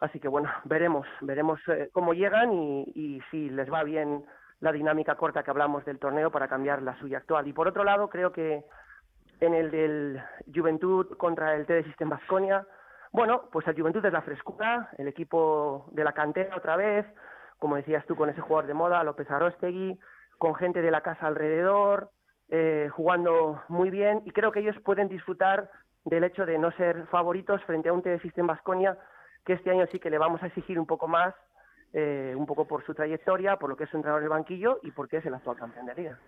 [0.00, 4.24] Así que bueno, veremos, veremos eh, cómo llegan y, y si les va bien
[4.60, 7.46] la dinámica corta que hablamos del torneo para cambiar la suya actual.
[7.46, 8.64] Y por otro lado, creo que
[9.40, 10.22] en el del
[10.54, 12.66] Juventud contra el TD System Basconia.
[13.12, 17.06] Bueno, pues el Juventud es la frescura, el equipo de la cantera otra vez,
[17.58, 19.98] como decías tú, con ese jugador de moda, López Arostegui,
[20.38, 22.10] con gente de la casa alrededor,
[22.50, 25.70] eh, jugando muy bien, y creo que ellos pueden disfrutar
[26.04, 28.96] del hecho de no ser favoritos frente a un TD System Basconia,
[29.44, 31.34] que este año sí que le vamos a exigir un poco más,
[31.92, 34.78] eh, un poco por su trayectoria, por lo que es su entrenador en el banquillo
[34.82, 36.18] y porque es el actual campeón de liga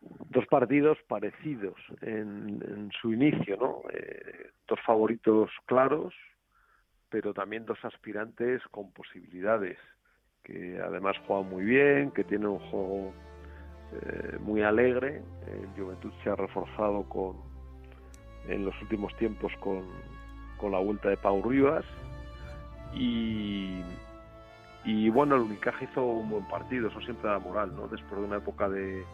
[0.00, 3.82] dos partidos parecidos en, en su inicio, ¿no?
[3.92, 6.14] Eh, dos favoritos claros,
[7.08, 9.78] pero también dos aspirantes con posibilidades,
[10.42, 13.12] que además juegan muy bien, que tienen un juego
[13.92, 15.22] eh, muy alegre.
[15.46, 17.50] El Juventud se ha reforzado con
[18.48, 19.84] en los últimos tiempos con,
[20.56, 21.84] con la vuelta de Pau Rivas
[22.94, 23.82] y,
[24.84, 27.86] y bueno, el Unicaja hizo un buen partido, eso siempre da moral, ¿no?
[27.86, 29.04] Después de una época de,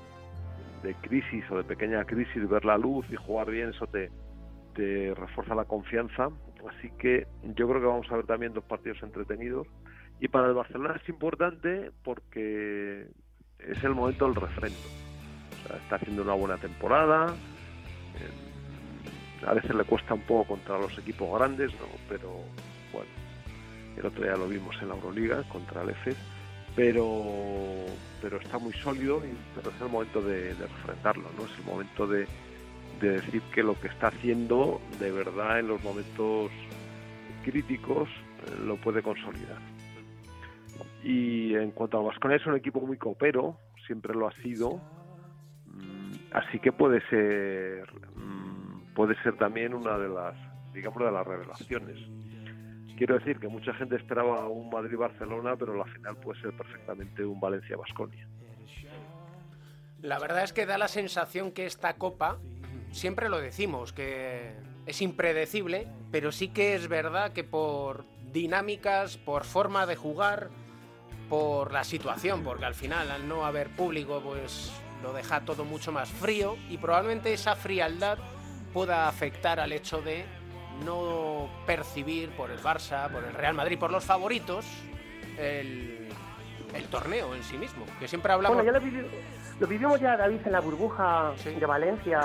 [0.83, 4.11] de crisis o de pequeña crisis, ver la luz y jugar bien, eso te,
[4.75, 6.29] te refuerza la confianza.
[6.69, 9.67] Así que yo creo que vamos a ver también dos partidos entretenidos.
[10.21, 13.07] Y para el Barcelona es importante porque
[13.59, 14.79] es el momento del refrendo.
[15.83, 17.35] Está haciendo una buena temporada.
[19.47, 21.87] a veces le cuesta un poco contra los equipos grandes, ¿no?
[22.09, 22.31] pero
[22.93, 23.11] bueno,
[23.97, 26.36] el otro día lo vimos en la Euroliga contra el EFES
[26.77, 27.25] pero
[28.21, 31.47] pero está muy sólido y pero es el momento de, de refrendarlo, ¿no?
[31.47, 32.27] Es el momento de,
[33.01, 36.51] de decir que lo que está haciendo de verdad en los momentos
[37.45, 39.61] críticos eh, lo puede consolidar.
[41.03, 44.81] Y en cuanto a Vasconia es un equipo muy copero, siempre lo ha sido,
[45.67, 47.87] mm, así que puede ser
[48.17, 50.35] mm, puede ser también una de las
[50.75, 51.99] digamos de las revelaciones.
[52.97, 57.39] Quiero decir que mucha gente esperaba un Madrid-Barcelona, pero la final puede ser perfectamente un
[57.39, 58.27] Valencia-Basconia.
[60.01, 62.39] La verdad es que da la sensación que esta copa,
[62.93, 64.55] siempre lo decimos, que
[64.87, 70.49] es impredecible, pero sí que es verdad que por dinámicas, por forma de jugar,
[71.29, 75.93] por la situación, porque al final al no haber público pues lo deja todo mucho
[75.93, 78.19] más frío y probablemente esa frialdad
[78.73, 80.25] pueda afectar al hecho de
[80.85, 84.67] no percibir por el Barça, por el Real Madrid, por los favoritos,
[85.39, 86.09] el,
[86.75, 88.57] el torneo en sí mismo, que siempre hablamos...
[88.57, 89.07] Bueno, ya lo, vivi-
[89.59, 92.21] lo vivimos ya, David, en la burbuja de Valencia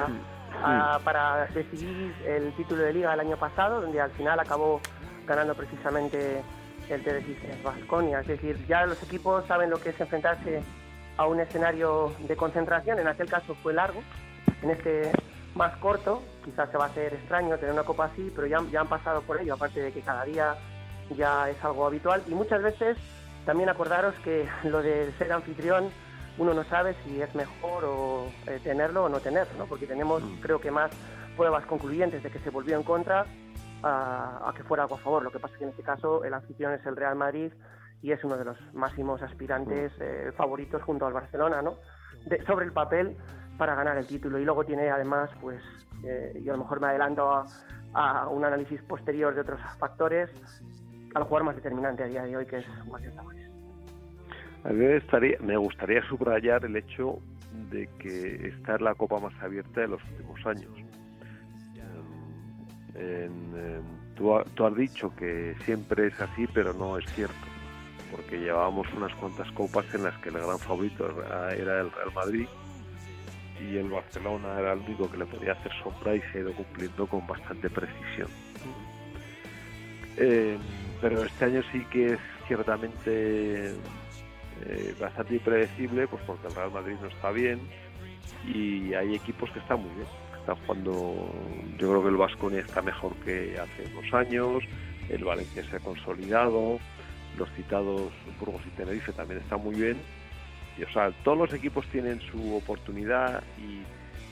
[0.64, 4.82] ah, para decidir el título de liga el año pasado, donde al final acabó
[5.26, 6.42] ganando precisamente
[6.90, 8.20] el TDC Vasconia.
[8.20, 10.62] Es decir, ya los equipos saben lo que es enfrentarse
[11.18, 13.00] a un escenario de concentración.
[13.00, 14.02] En aquel caso fue largo,
[14.62, 15.12] en este
[15.56, 16.22] más corto.
[16.46, 19.22] Quizás se va a hacer extraño tener una copa así, pero ya, ya han pasado
[19.22, 20.56] por ello, aparte de que cada día
[21.16, 22.24] ya es algo habitual.
[22.28, 22.98] Y muchas veces
[23.46, 25.90] también acordaros que lo de ser anfitrión
[26.38, 29.66] uno no sabe si es mejor o eh, tenerlo o no tenerlo, ¿no?
[29.66, 30.90] porque tenemos creo que más
[31.36, 33.26] pruebas concluyentes de que se volvió en contra
[33.84, 35.24] a, a que fuera algo a favor.
[35.24, 37.52] Lo que pasa es que en este caso el anfitrión es el Real Madrid
[38.02, 41.76] y es uno de los máximos aspirantes eh, favoritos junto al Barcelona, ¿no?
[42.26, 43.18] De- sobre el papel
[43.62, 44.40] para ganar el título.
[44.40, 45.62] Y luego tiene además, pues,
[46.04, 47.46] eh, yo a lo mejor me adelanto a,
[47.94, 50.32] a un análisis posterior de otros factores,
[51.14, 53.52] al jugador más determinante a día de hoy, que es Guardiola Tavares.
[54.64, 57.20] A mí me gustaría, me gustaría subrayar el hecho
[57.70, 60.72] de que esta es la copa más abierta de los últimos años.
[62.96, 63.82] En, eh,
[64.16, 67.46] tú, tú has dicho que siempre es así, pero no es cierto,
[68.10, 71.08] porque llevábamos unas cuantas copas en las que el gran favorito
[71.52, 72.48] era el Real Madrid
[73.62, 76.54] y el Barcelona era el único que le podía hacer sombra y se ha ido
[76.54, 78.28] cumpliendo con bastante precisión.
[80.18, 80.58] Eh,
[81.00, 83.74] pero este año sí que es ciertamente
[84.66, 87.60] eh, bastante impredecible, pues porque el Real Madrid no está bien
[88.46, 90.08] y hay equipos que están muy bien.
[90.40, 91.32] Están jugando,
[91.78, 94.64] yo creo que el Vasconia está mejor que hace unos años,
[95.10, 96.80] el Valencia se ha consolidado,
[97.38, 99.98] los citados Burgos y Tenerife también están muy bien.
[100.84, 103.84] O sea, todos los equipos tienen su oportunidad y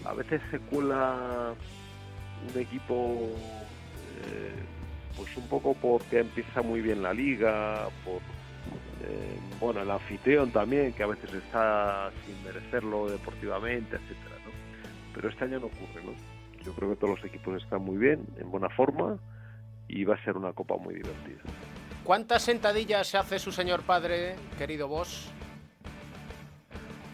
[0.08, 1.54] a veces se cuela
[2.52, 3.30] un equipo
[4.26, 4.54] eh,
[5.16, 8.18] pues un poco porque empieza muy bien la liga, por
[9.08, 14.52] eh, bueno el anfitrión también, que a veces está sin merecerlo deportivamente, etcétera, ¿no?
[15.14, 16.14] Pero este año no ocurre, ¿no?
[16.64, 19.18] Yo creo que todos los equipos están muy bien, en buena forma,
[19.88, 21.40] y va a ser una copa muy divertida.
[22.04, 25.32] ¿Cuántas sentadillas se hace su señor padre, querido vos?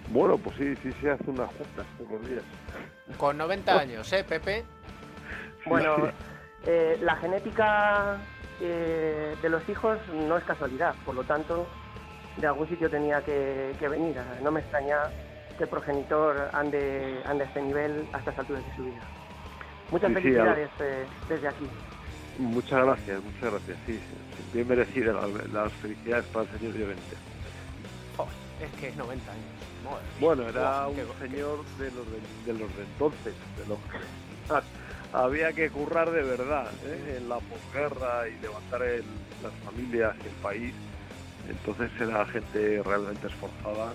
[0.10, 2.44] Bueno, pues sí, sí se hace una junta todos los días.
[3.18, 4.64] Con 90 años, ¿eh, Pepe?
[5.66, 6.10] Bueno,
[6.66, 8.18] eh, la genética
[8.62, 11.68] eh, de los hijos no es casualidad, por lo tanto,
[12.38, 14.16] de algún sitio tenía que, que venir.
[14.44, 14.98] No me extraña
[15.58, 19.02] que el progenitor ande, ande a este nivel a estas alturas de su vida.
[19.92, 21.68] Muchas Sí, sí, felicidades eh, desde aquí.
[22.38, 23.78] Muchas gracias, muchas gracias.
[23.86, 27.16] Sí, sí, bien merecida las, las felicidades para el señor Llorente.
[28.18, 29.55] Joder, es que es 90 años.
[30.20, 33.98] Bueno, era un señor de los de, de los de entonces, de los que
[35.14, 37.18] había que currar de verdad ¿eh?
[37.18, 39.04] en la posguerra y levantar el-
[39.44, 40.74] las familias y el país.
[41.50, 43.94] Entonces era gente realmente esforzada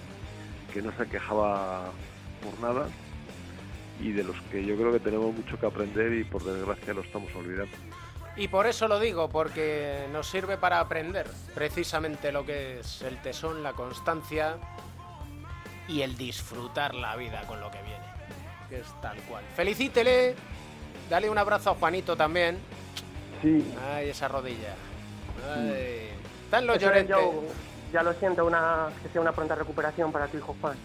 [0.72, 1.90] que no se quejaba
[2.42, 2.88] por nada
[4.00, 7.02] y de los que yo creo que tenemos mucho que aprender y por desgracia lo
[7.02, 7.76] estamos olvidando.
[8.36, 13.20] Y por eso lo digo, porque nos sirve para aprender precisamente lo que es el
[13.20, 14.56] tesón, la constancia
[15.90, 18.04] y el disfrutar la vida con lo que viene.
[18.68, 19.42] Que es tal cual.
[19.56, 20.34] Felicítele,
[21.08, 22.58] dale un abrazo a Juanito también.
[23.42, 23.74] Sí.
[23.92, 24.74] Ay, esa rodilla.
[25.54, 26.10] Ay.
[26.44, 26.78] Están los
[27.92, 30.76] ya lo siento, una, que sea una pronta recuperación para tu hijo Juan.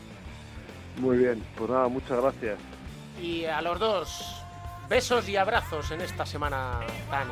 [0.97, 2.57] Muy bien, pues nada, muchas gracias.
[3.21, 4.43] Y a los dos,
[4.89, 7.27] besos y abrazos en esta semana tan.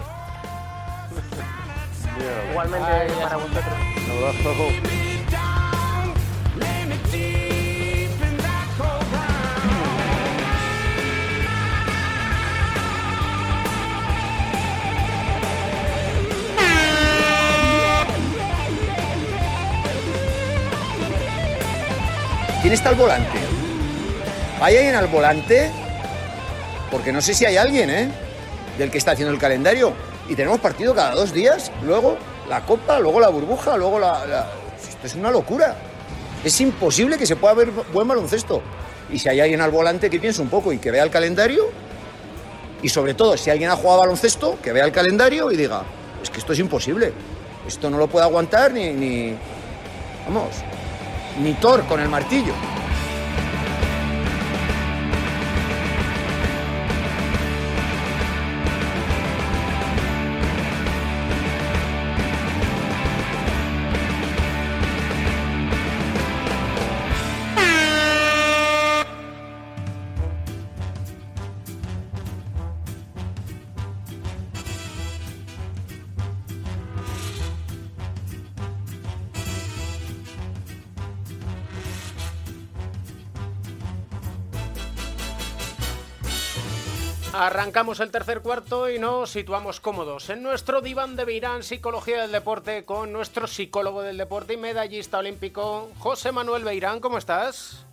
[2.52, 3.64] Igualmente Ay, para vosotros.
[4.06, 5.13] Un abrazo.
[22.74, 23.38] ¿Quién está al volante?
[24.60, 25.70] ¿Hay alguien al volante?
[26.90, 28.10] porque no sé si hay alguien, ¿eh?
[28.80, 29.94] Del que está haciendo el calendario.
[30.28, 32.18] Y tenemos partido cada dos días, luego
[32.50, 34.50] la copa, luego la burbuja, luego la...
[34.90, 35.76] Esto es una locura.
[36.44, 38.64] Es imposible que se pueda ver buen baloncesto.
[39.12, 41.70] Y si hay alguien al volante que piense un poco y que vea el calendario,
[42.82, 45.84] y sobre todo si alguien ha jugado baloncesto, que vea el calendario y diga,
[46.24, 47.14] es que esto es imposible.
[47.68, 49.36] Esto no lo puede aguantar ni, ni
[50.26, 50.56] vamos,
[51.42, 52.54] ni Thor con el martillo.
[87.74, 92.32] Arrancamos el tercer cuarto y nos situamos cómodos en nuestro diván de Beirán Psicología del
[92.32, 97.00] Deporte con nuestro psicólogo del deporte y medallista olímpico José Manuel Beirán.
[97.00, 97.88] ¿Cómo estás?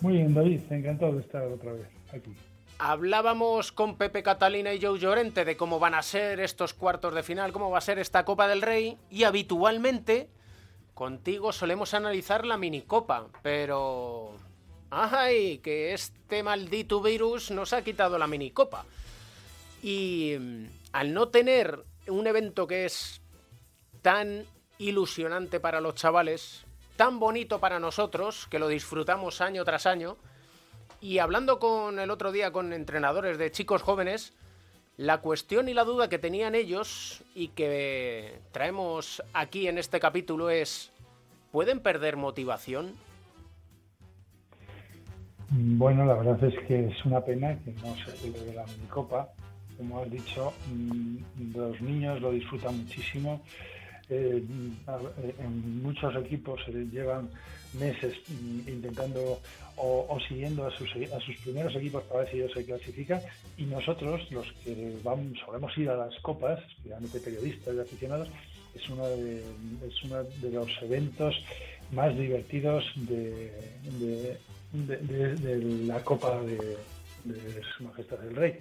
[0.00, 0.60] Muy bien, David.
[0.70, 2.32] Encantado de estar otra vez aquí.
[2.78, 7.24] Hablábamos con Pepe Catalina y Joe Llorente de cómo van a ser estos cuartos de
[7.24, 10.28] final, cómo va a ser esta Copa del Rey y habitualmente
[10.94, 14.36] contigo solemos analizar la minicopa, pero
[14.90, 15.58] ¡Ay!
[15.58, 18.84] Que este maldito virus nos ha quitado la minicopa.
[19.82, 23.20] Y mm, al no tener un evento que es
[24.02, 24.44] tan
[24.78, 26.64] ilusionante para los chavales,
[26.96, 30.16] tan bonito para nosotros, que lo disfrutamos año tras año,
[31.00, 34.32] y hablando con el otro día con entrenadores de chicos jóvenes,
[34.96, 40.50] la cuestión y la duda que tenían ellos y que traemos aquí en este capítulo
[40.50, 40.90] es,
[41.52, 42.94] ¿pueden perder motivación?
[45.52, 49.28] Bueno, la verdad es que es una pena que no se celebre la minicopa.
[49.76, 53.42] Como has dicho, mm, los niños lo disfrutan muchísimo.
[54.08, 54.44] Eh,
[55.38, 57.30] en muchos equipos se llevan
[57.78, 59.40] meses mm, intentando
[59.76, 63.20] o, siguiendo a sus, a sus, primeros equipos para ver si ellos se clasifican
[63.56, 68.28] y nosotros, los que vamos, solemos ir a las copas, especialmente periodistas y aficionados,
[68.74, 69.38] es uno de,
[69.86, 71.34] es uno de los eventos
[71.92, 73.52] más divertidos de,
[73.98, 74.36] de,
[74.72, 78.58] la Copa de, Su Majestad el Rey.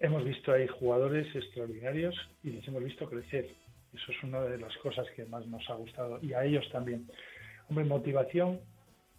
[0.00, 3.48] Hemos visto ahí jugadores extraordinarios y les hemos visto crecer.
[3.92, 7.08] Eso es una de las cosas que más nos ha gustado y a ellos también.
[7.68, 8.60] Hombre, motivación,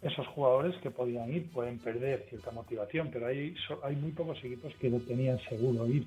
[0.02, 4.74] esos jugadores que podían ir pueden perder cierta motivación, pero hay, hay muy pocos equipos
[4.76, 6.06] que lo tenían seguro ir.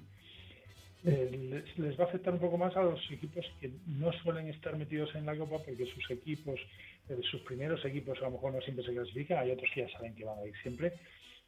[1.05, 4.77] Eh, les, va a afectar un poco más a los equipos que no suelen estar
[4.77, 6.59] metidos en la Copa porque sus equipos
[7.29, 10.15] sus primeros equipos a lo mejor no siempre se clasifican, hay otros que ya saben
[10.15, 10.93] que van a ir siempre.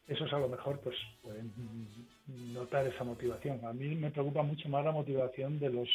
[0.07, 1.51] Esos a lo mejor pues pueden
[2.27, 3.63] notar esa motivación.
[3.65, 5.89] A mí me preocupa mucho más la motivación de los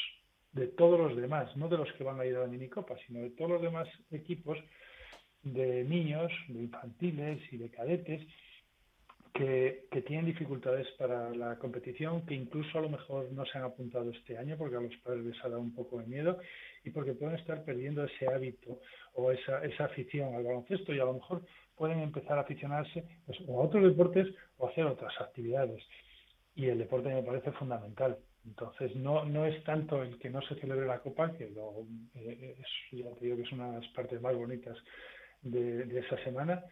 [0.53, 3.21] de todos los demás, no de los que van a ir a la minicopa, sino
[3.21, 4.59] de todos los demás equipos
[5.43, 8.27] de niños, de infantiles y de cadetes
[9.33, 13.65] que, que, tienen dificultades para la competición, que incluso a lo mejor no se han
[13.65, 16.39] apuntado este año porque a los padres les ha dado un poco de miedo
[16.85, 18.81] y porque pueden estar perdiendo ese hábito
[19.15, 21.43] o esa, esa afición al baloncesto y a lo mejor
[21.77, 24.27] pueden empezar a aficionarse pues, o a otros deportes
[24.59, 25.83] o a hacer otras actividades.
[26.55, 28.19] Y el deporte me parece fundamental.
[28.47, 32.57] Entonces, no, no es tanto el que no se celebre la Copa, que lo, eh,
[32.59, 34.77] es, ya te digo que es una de las partes más bonitas
[35.43, 36.65] de, de esa semana,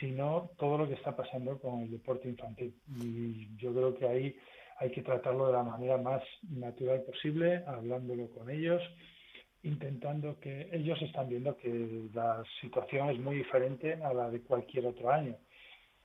[0.00, 2.74] sino todo lo que está pasando con el deporte infantil.
[3.00, 4.36] Y yo creo que ahí
[4.78, 8.82] hay que tratarlo de la manera más natural posible, hablándolo con ellos,
[9.62, 14.86] intentando que ellos están viendo que la situación es muy diferente a la de cualquier
[14.86, 15.36] otro año.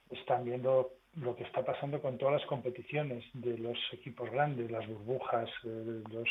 [0.09, 4.87] Están viendo lo que está pasando con todas las competiciones de los equipos grandes, las
[4.87, 6.29] burbujas, eh, los,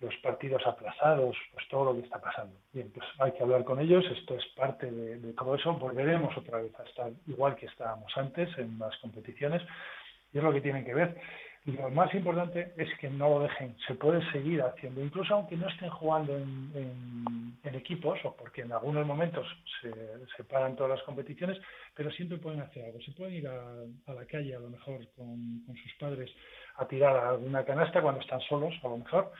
[0.00, 2.54] los, partidos aplazados, pues todo lo que está pasando.
[2.72, 6.36] Bien, pues hay que hablar con ellos, esto es parte de, de todo eso, volveremos
[6.36, 9.62] otra vez a estar igual que estábamos antes en las competiciones
[10.32, 11.20] y es lo que tienen que ver.
[11.70, 15.56] Y lo más importante es que no lo dejen, se puede seguir haciendo, incluso aunque
[15.56, 17.30] no estén jugando en,
[17.72, 19.46] equipos, o porque en algunos momentos
[19.80, 21.56] se, paran todas las competiciones,
[21.94, 23.00] pero siempre pueden hacer algo.
[23.00, 26.30] Se pueden ir a, la calle, a lo mejor con, sus padres,
[26.76, 29.32] a tirar alguna canasta cuando están solos, a lo mejor,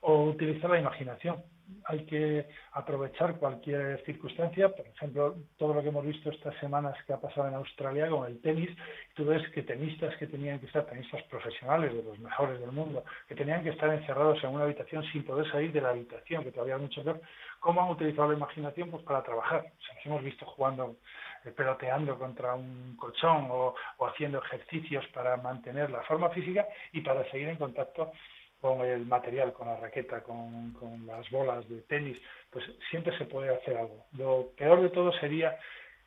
[0.00, 1.42] o utilizar la imaginación.
[1.84, 7.12] Hay que aprovechar cualquier circunstancia, por ejemplo, todo lo que hemos visto estas semanas que
[7.12, 8.70] ha pasado en Australia con el tenis,
[9.14, 13.04] tú ves que tenistas que tenían que estar, tenistas profesionales de los mejores del mundo,
[13.28, 16.52] que tenían que estar encerrados en una habitación sin poder salir de la habitación, que
[16.52, 17.20] todavía mucho peor,
[17.60, 18.90] ¿cómo han utilizado la imaginación?
[18.90, 19.60] Pues para trabajar.
[19.60, 20.96] O sea, hemos visto jugando
[21.44, 27.00] eh, peloteando contra un colchón o, o, haciendo ejercicios para mantener la forma física y
[27.00, 28.12] para seguir en contacto
[28.60, 32.18] con el material, con la raqueta, con, con, las bolas de tenis,
[32.50, 34.04] pues siempre se puede hacer algo.
[34.16, 35.58] Lo peor de todo sería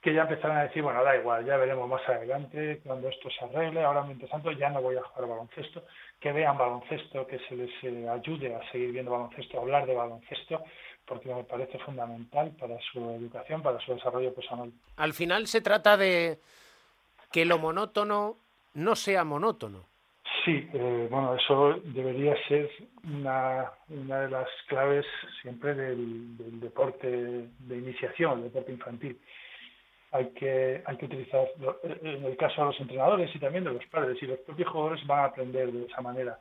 [0.02, 3.46] que ya empezaran a decir, bueno, da igual, ya veremos más adelante cuando esto se
[3.46, 5.84] arregle, ahora mientras tanto ya no voy a jugar baloncesto,
[6.20, 9.96] que vean baloncesto, que se les eh, ayude a seguir viendo baloncesto, a hablar de
[9.96, 10.62] baloncesto,
[11.06, 14.72] porque me parece fundamental para su educación, para su desarrollo personal.
[14.98, 16.38] Al final se trata de
[17.32, 18.36] que lo monótono
[18.74, 19.86] no sea monótono.
[20.44, 22.70] Sí, eh, bueno, eso debería ser
[23.06, 25.06] una, de las claves
[25.42, 29.18] siempre del, del, deporte de iniciación, el deporte infantil.
[30.12, 31.48] Hay que, hay que utilizar,
[31.84, 35.08] en el caso de los entrenadores y también de los padres, y los propios jugadores
[35.08, 36.38] van a aprender de esa manera,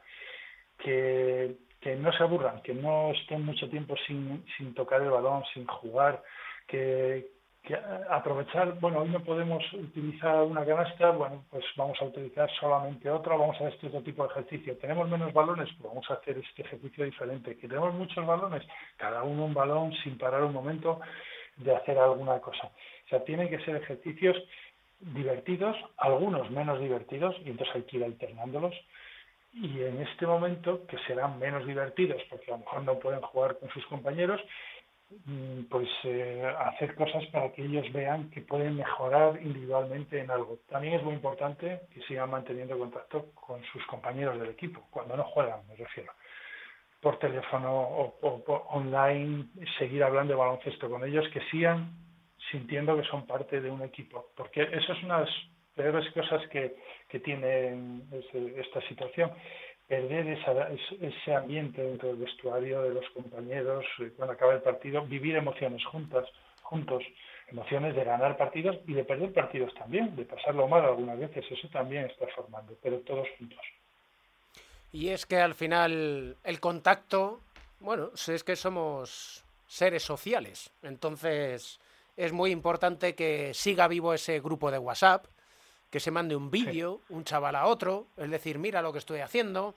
[0.78, 5.44] que, que no se aburran, que no estén mucho tiempo sin, sin tocar el balón,
[5.54, 6.22] sin jugar,
[6.66, 7.28] que,
[7.62, 7.78] que
[8.10, 13.36] aprovechar, bueno, hoy no podemos utilizar una canasta, bueno, pues vamos a utilizar solamente otra,
[13.36, 14.76] vamos a hacer este otro tipo de ejercicio.
[14.78, 17.56] Tenemos menos balones, pues vamos a hacer este ejercicio diferente.
[17.56, 18.64] Que tenemos muchos balones,
[18.96, 21.00] cada uno un balón sin parar un momento
[21.56, 22.66] de hacer alguna cosa.
[22.66, 24.36] O sea, tienen que ser ejercicios
[24.98, 28.74] divertidos, algunos menos divertidos, y entonces hay que ir alternándolos.
[29.52, 33.58] Y en este momento, que serán menos divertidos, porque a lo mejor no pueden jugar
[33.58, 34.40] con sus compañeros,
[35.68, 40.58] pues eh, hacer cosas para que ellos vean que pueden mejorar individualmente en algo.
[40.68, 45.24] También es muy importante que sigan manteniendo contacto con sus compañeros del equipo, cuando no
[45.24, 46.12] juegan, me refiero.
[47.00, 49.46] Por teléfono o, online,
[49.78, 51.92] seguir hablando de baloncesto con ellos, que sigan
[52.50, 55.34] sintiendo que son parte de un equipo, porque eso es una de las
[55.74, 56.76] peores cosas que,
[57.08, 58.02] que tiene
[58.56, 59.32] esta situación
[59.92, 60.26] perder
[61.02, 63.84] ese ambiente dentro del vestuario de los compañeros
[64.16, 66.26] cuando acaba el partido, vivir emociones juntas,
[66.62, 67.02] juntos,
[67.48, 71.68] emociones de ganar partidos y de perder partidos también, de pasarlo mal algunas veces, eso
[71.68, 73.60] también está formando, pero todos juntos.
[74.92, 77.40] Y es que al final el contacto,
[77.80, 81.78] bueno, es que somos seres sociales, entonces
[82.16, 85.26] es muy importante que siga vivo ese grupo de WhatsApp,
[85.92, 87.12] que se mande un vídeo, sí.
[87.12, 89.74] un chaval a otro, es decir, mira lo que estoy haciendo.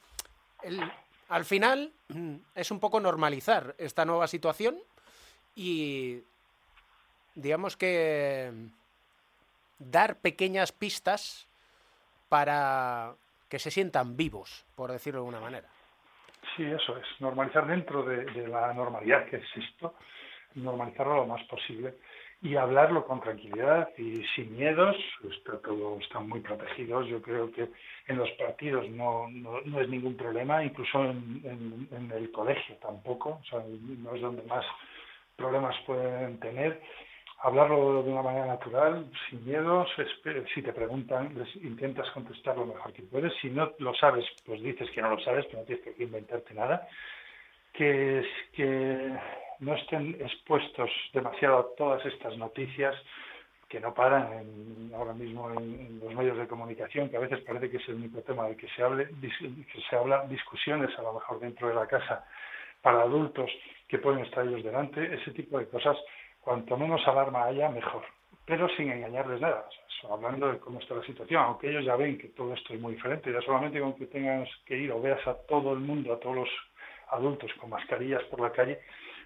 [0.63, 0.81] El,
[1.27, 4.77] al final mm, es un poco normalizar esta nueva situación
[5.55, 6.21] y
[7.35, 8.49] digamos que
[9.77, 11.49] dar pequeñas pistas
[12.29, 13.13] para
[13.49, 15.67] que se sientan vivos, por decirlo de alguna manera.
[16.55, 19.95] Sí, eso es, normalizar dentro de, de la normalidad que es esto,
[20.53, 21.95] normalizarlo lo más posible
[22.45, 24.95] y hablarlo con tranquilidad y sin miedos.
[25.31, 27.07] Está todo, están muy protegidos.
[27.07, 27.69] Yo creo que
[28.07, 32.75] en los partidos no, no, no es ningún problema, incluso en, en, en, el colegio
[32.75, 33.39] tampoco.
[33.41, 34.63] O sea, no es donde más
[35.35, 36.79] problemas pueden tener.
[37.39, 39.89] Hablarlo de una manera natural, sin miedos.
[40.53, 43.33] Si te preguntan, les intentas contestar lo mejor que puedes.
[43.41, 46.53] Si no lo sabes, pues dices que no lo sabes, pero no tienes que inventarte
[46.53, 46.87] nada.
[47.73, 48.23] Que,
[48.53, 49.13] que
[49.59, 52.95] no estén expuestos demasiado a todas estas noticias
[53.67, 57.69] que no paran en, ahora mismo en, los medios de comunicación, que a veces parece
[57.69, 61.13] que es el único tema del que se hable, que se habla, discusiones a lo
[61.13, 62.25] mejor dentro de la casa
[62.81, 63.49] para adultos
[63.87, 65.97] que pueden estar ellos delante, ese tipo de cosas,
[66.41, 68.03] cuanto menos alarma haya, mejor,
[68.45, 69.65] pero sin engañarles nada,
[70.03, 72.79] o hablando de cómo está la situación, aunque ellos ya ven que todo esto es
[72.79, 76.13] muy diferente, ya solamente con que tengas que ir o veas a todo el mundo,
[76.13, 76.49] a todos los
[77.09, 78.79] adultos con mascarillas por la calle,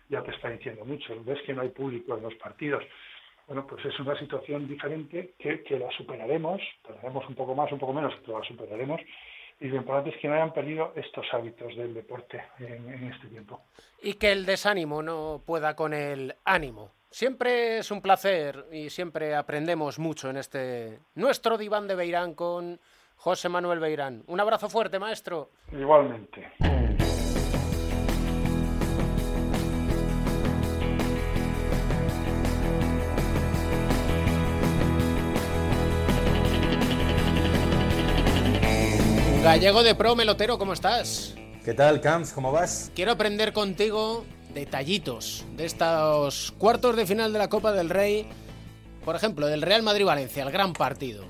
[0.10, 1.16] ya te está diciendo mucho.
[1.24, 2.84] Ves que no hay público en los partidos.
[3.48, 7.80] Bueno, pues es una situación diferente que, que la superaremos, tardaremos un poco más, un
[7.80, 9.02] poco menos, pero la superaremos.
[9.60, 13.28] Y lo importante es que no hayan perdido estos hábitos del deporte en, en este
[13.28, 13.62] tiempo.
[14.02, 16.92] Y que el desánimo no pueda con el ánimo.
[17.10, 22.80] Siempre es un placer y siempre aprendemos mucho en este nuestro diván de Beirán con
[23.16, 24.24] José Manuel Beirán.
[24.28, 25.50] Un abrazo fuerte, maestro.
[25.74, 26.52] Igualmente.
[39.50, 41.34] Gallego de Pro Melotero, ¿cómo estás?
[41.66, 42.34] ¿Qué tal, Camps?
[42.34, 42.92] ¿Cómo vas?
[42.94, 44.24] Quiero aprender contigo
[44.54, 48.28] detallitos de estos cuartos de final de la Copa del Rey.
[49.04, 51.24] Por ejemplo, del Real Madrid-Valencia, el gran partido.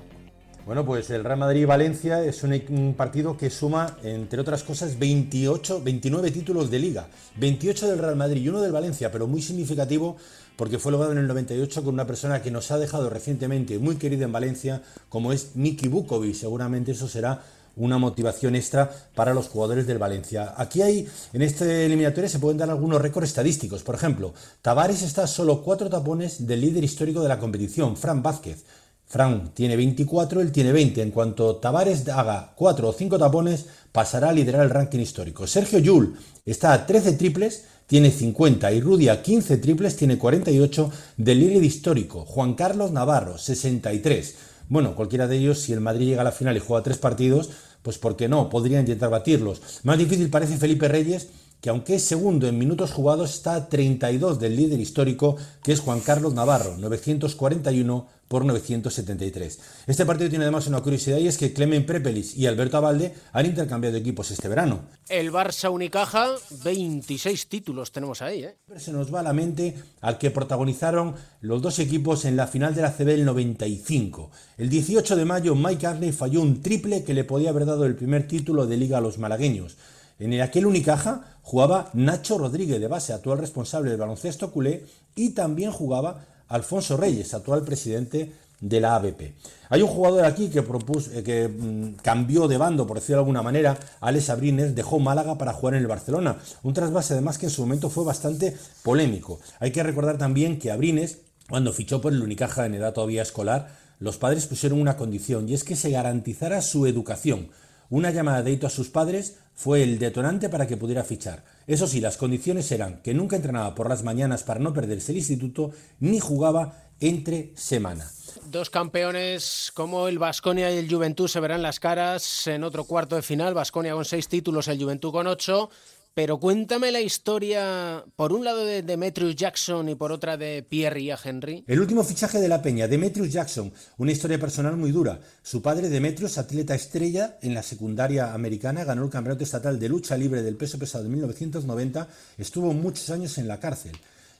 [0.66, 5.80] Bueno, pues el Real Madrid-Valencia es un, un partido que suma, entre otras cosas, 28,
[5.82, 7.08] 29 títulos de liga.
[7.36, 10.18] 28 del Real Madrid y uno del Valencia, pero muy significativo
[10.56, 13.96] porque fue logrado en el 98 con una persona que nos ha dejado recientemente muy
[13.96, 16.34] querida en Valencia, como es Miki Bukovic.
[16.34, 17.40] Seguramente eso será
[17.76, 20.54] una motivación extra para los jugadores del Valencia.
[20.56, 23.82] Aquí hay, en este eliminatorio se pueden dar algunos récords estadísticos.
[23.82, 28.22] Por ejemplo, Tavares está a solo cuatro tapones del líder histórico de la competición, Fran
[28.22, 28.64] Vázquez.
[29.06, 31.02] Fran tiene 24, él tiene 20.
[31.02, 35.48] En cuanto Tavares haga 4 o 5 tapones, pasará a liderar el ranking histórico.
[35.48, 36.16] Sergio Yul
[36.46, 41.64] está a 13 triples, tiene 50 y Rudy a 15 triples, tiene 48 del líder
[41.64, 42.24] histórico.
[42.24, 44.49] Juan Carlos Navarro, 63.
[44.70, 47.50] Bueno, cualquiera de ellos, si el Madrid llega a la final y juega tres partidos,
[47.82, 48.48] pues ¿por qué no?
[48.48, 49.60] Podría intentar batirlos.
[49.82, 51.26] Más difícil parece Felipe Reyes,
[51.60, 55.80] que aunque es segundo en minutos jugados, está a 32 del líder histórico, que es
[55.80, 59.58] Juan Carlos Navarro, 941 por 973.
[59.88, 63.44] Este partido tiene además una curiosidad y es que Clemen Prepelis y Alberto Abalde han
[63.44, 64.82] intercambiado equipos este verano.
[65.08, 66.28] El Barça Unicaja,
[66.62, 68.54] 26 títulos tenemos ahí, ¿eh?
[68.76, 72.72] Se nos va a la mente al que protagonizaron los dos equipos en la final
[72.72, 74.30] de la CB del 95.
[74.58, 77.96] El 18 de mayo, Mike Arley falló un triple que le podía haber dado el
[77.96, 79.76] primer título de liga a los malagueños.
[80.20, 84.84] En el aquel Unicaja jugaba Nacho Rodríguez de base, actual responsable del baloncesto culé,
[85.16, 89.34] y también jugaba Alfonso Reyes, actual presidente de la ABP.
[89.70, 93.42] Hay un jugador aquí que, eh, que mm, cambió de bando, por decirlo de alguna
[93.42, 96.36] manera, Alex Abrines dejó Málaga para jugar en el Barcelona.
[96.62, 99.40] Un trasvase además que en su momento fue bastante polémico.
[99.58, 103.74] Hay que recordar también que Abrines, cuando fichó por el Unicaja en edad todavía escolar,
[103.98, 107.48] los padres pusieron una condición y es que se garantizara su educación.
[107.88, 111.44] Una llamada de hito a sus padres fue el detonante para que pudiera fichar.
[111.66, 115.18] Eso sí, las condiciones eran que nunca entrenaba por las mañanas para no perderse el
[115.18, 118.10] instituto, ni jugaba entre semana.
[118.46, 123.16] Dos campeones como el Vasconia y el Juventud se verán las caras en otro cuarto
[123.16, 123.52] de final.
[123.52, 125.68] Vasconia con seis títulos, el Juventud con ocho.
[126.12, 131.00] Pero cuéntame la historia, por un lado de Demetrius Jackson y por otra de Pierre
[131.00, 131.64] y Henry.
[131.68, 135.20] El último fichaje de la Peña, Demetrius Jackson, una historia personal muy dura.
[135.42, 140.16] Su padre, Demetrius, atleta estrella en la secundaria americana, ganó el campeonato estatal de lucha
[140.16, 142.08] libre del peso pesado en 1990,
[142.38, 143.92] estuvo muchos años en la cárcel.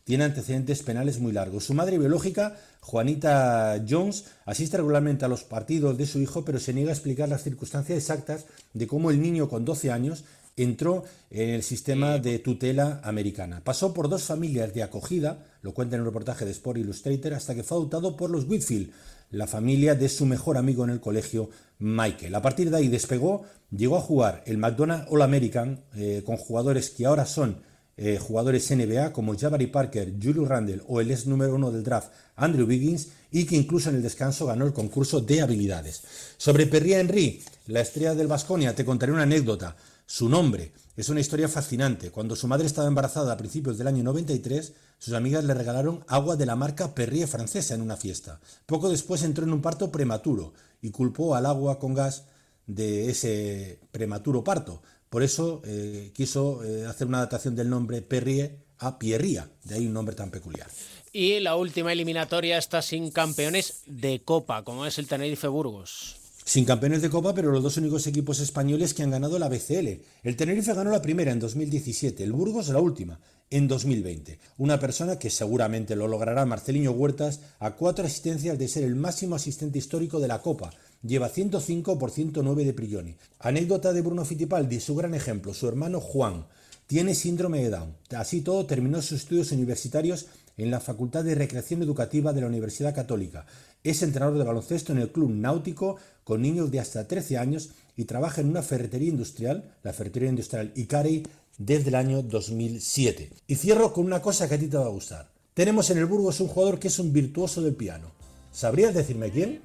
[0.03, 1.65] Tiene antecedentes penales muy largos.
[1.65, 6.73] Su madre biológica, Juanita Jones, asiste regularmente a los partidos de su hijo, pero se
[6.73, 10.25] niega a explicar las circunstancias exactas de cómo el niño con 12 años
[10.63, 13.63] entró en el sistema de tutela americana.
[13.65, 17.55] Pasó por dos familias de acogida, lo cuenta en un reportaje de Sport Illustrator, hasta
[17.55, 18.91] que fue adoptado por los Whitfield,
[19.31, 22.35] la familia de su mejor amigo en el colegio, Michael.
[22.35, 26.91] A partir de ahí despegó, llegó a jugar el McDonald's All American eh, con jugadores
[26.91, 27.63] que ahora son
[28.03, 32.11] eh, jugadores NBA como Jabari Parker, Julius Randle o el ex número uno del draft,
[32.37, 36.03] Andrew Wiggins, y que incluso en el descanso ganó el concurso de habilidades.
[36.39, 39.77] Sobre Perry Henry, la estrella del Vasconia, te contaré una anécdota.
[40.11, 42.11] Su nombre es una historia fascinante.
[42.11, 46.35] Cuando su madre estaba embarazada a principios del año 93, sus amigas le regalaron agua
[46.35, 48.41] de la marca Perrier francesa en una fiesta.
[48.67, 50.53] Poco después entró en un parto prematuro
[50.83, 52.25] y culpó al agua con gas
[52.67, 54.83] de ese prematuro parto.
[55.09, 59.87] Por eso eh, quiso eh, hacer una adaptación del nombre Perrier a Pierría, de ahí
[59.87, 60.67] un nombre tan peculiar.
[61.13, 66.20] Y la última eliminatoria está sin campeones de Copa, como es el Tenerife Burgos.
[66.51, 70.03] Sin campeones de Copa, pero los dos únicos equipos españoles que han ganado la BCL.
[70.25, 73.21] El Tenerife ganó la primera en 2017, el Burgos la última,
[73.51, 74.41] en 2020.
[74.59, 79.37] Una persona que seguramente lo logrará, Marceliño Huertas, a cuatro asistencias de ser el máximo
[79.37, 80.71] asistente histórico de la Copa.
[81.05, 83.17] Lleva 105 por 109 de Prigioni.
[83.39, 86.47] Anécdota de Bruno Fittipaldi, su gran ejemplo, su hermano Juan.
[86.89, 87.95] Tiene síndrome de Down.
[88.17, 90.27] Así todo, terminó sus estudios universitarios
[90.57, 93.47] en la Facultad de Recreación Educativa de la Universidad Católica.
[93.83, 95.97] Es entrenador de baloncesto en el Club Náutico
[96.31, 100.71] con niños de hasta 13 años y trabaja en una ferretería industrial, la ferretería industrial
[100.77, 101.25] Icari,
[101.59, 103.33] desde el año 2007.
[103.49, 105.29] Y cierro con una cosa que a ti te va a gustar.
[105.55, 108.13] Tenemos en el Burgos un jugador que es un virtuoso del piano.
[108.53, 109.61] ¿Sabrías decirme quién?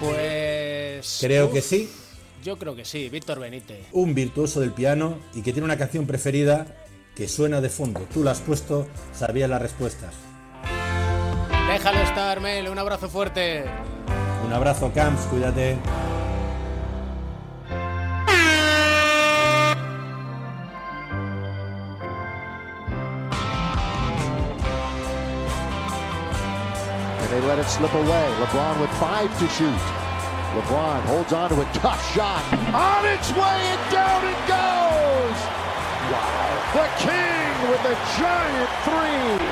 [0.00, 1.18] Pues...
[1.20, 1.88] Creo que sí.
[2.42, 3.86] Yo creo que sí, Víctor Benítez.
[3.92, 6.66] Un virtuoso del piano y que tiene una canción preferida
[7.14, 8.08] que suena de fondo.
[8.12, 10.16] Tú la has puesto, sabías las respuestas.
[11.70, 12.68] Déjalo estar, Mel.
[12.68, 13.66] Un abrazo fuerte.
[14.46, 15.26] Un abrazo, Camps.
[15.26, 15.76] Cuídate.
[27.18, 28.26] And they let it slip away.
[28.38, 29.82] LeBron with five to shoot.
[30.54, 32.40] LeBron holds on to a tough shot.
[32.72, 35.38] On its way and down it goes.
[36.12, 36.46] Wow.
[36.72, 39.42] The King with a giant three.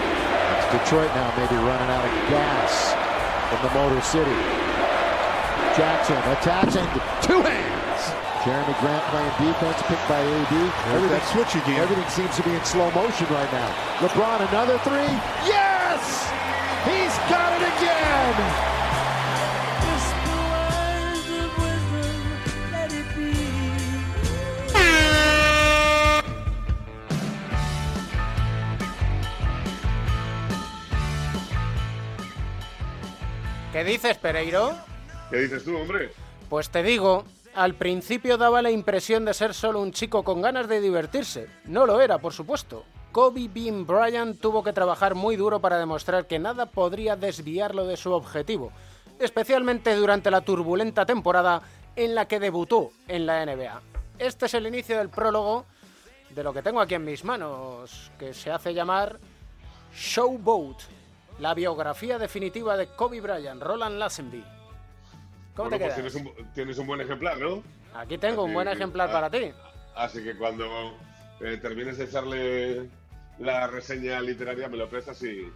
[0.55, 2.95] It's Detroit now maybe running out of gas
[3.51, 4.74] from the Motor City.
[5.77, 6.87] Jackson attaching
[7.21, 8.03] two hands.
[8.45, 10.55] Jeremy Grant playing defense, picked by AD.
[10.95, 11.81] Everything, switch again.
[11.81, 13.75] Everything seems to be in slow motion right now.
[13.99, 15.11] LeBron another three.
[15.51, 16.31] Yes!
[16.87, 18.71] He's got it again!
[33.73, 34.94] ¿Qué dices, Pereiro?
[35.35, 36.13] ¿Qué dices tú, hombre?
[36.49, 37.25] Pues te digo,
[37.57, 41.49] al principio daba la impresión de ser solo un chico con ganas de divertirse.
[41.65, 42.85] No lo era, por supuesto.
[43.11, 47.97] Kobe Bean Bryant tuvo que trabajar muy duro para demostrar que nada podría desviarlo de
[47.97, 48.71] su objetivo,
[49.19, 51.63] especialmente durante la turbulenta temporada
[51.97, 53.83] en la que debutó en la NBA.
[54.21, 55.67] Este es el inicio del prólogo
[56.31, 59.19] de lo que tengo aquí en mis manos, que se hace llamar
[59.97, 60.77] Showboat,
[61.41, 64.45] la biografía definitiva de Kobe Bryant, Roland Lazenby.
[65.55, 67.63] ¿Cómo Bueno, te pues tienes un, tienes un buen ejemplar, ¿no?
[67.95, 69.53] Aquí tengo un buen ejemplar ah, para ti.
[69.95, 70.97] Así que cuando
[71.41, 72.89] eh, termines de echarle
[73.39, 75.49] la reseña literaria, me lo prestas y.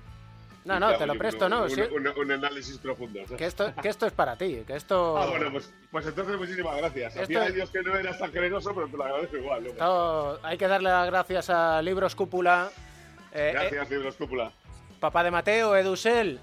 [0.64, 1.80] No, y no, te lo yo presto, un- no, Un, sí.
[1.80, 3.20] un- un análisis profundo.
[3.24, 3.38] ¿sabes?
[3.38, 5.16] Que esto, que esto es para ti, que esto...
[5.16, 7.12] Ah, bueno, pues, pues entonces muchísimas gracias.
[7.16, 9.62] Esto- Hacía años que no eras tan generoso, pero te lo agradezco igual.
[9.64, 9.68] ¿no?
[9.70, 12.70] esto- hay que darle las gracias a Libros Cúpula,
[13.32, 14.52] eh, eh, Gracias, Libros Cúpula.
[15.00, 16.38] papá de Mateo, Edusel.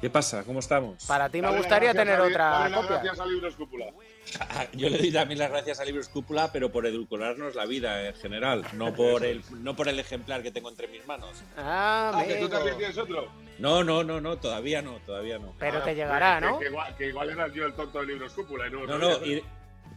[0.00, 0.44] ¿Qué pasa?
[0.44, 1.04] ¿Cómo estamos?
[1.06, 2.96] Para ti me Dale gustaría tener a otra dale las copia.
[2.98, 3.86] gracias a Libros Cúpula.
[4.74, 8.14] Yo le doy también las gracias a Libros Cúpula, pero por edulcorarnos la vida en
[8.14, 11.42] general, no por el, no por el ejemplar que tengo entre mis manos.
[11.56, 13.26] Ah, Ah, que tú también tienes otro.
[13.58, 15.54] No, no, no, no, todavía no, todavía no.
[15.58, 16.58] Pero Ah, te llegará, que- ¿no?
[16.60, 18.68] Que, igual, que igual eras yo el tonto de Libros Cúpula.
[18.68, 19.42] y No, No, no, y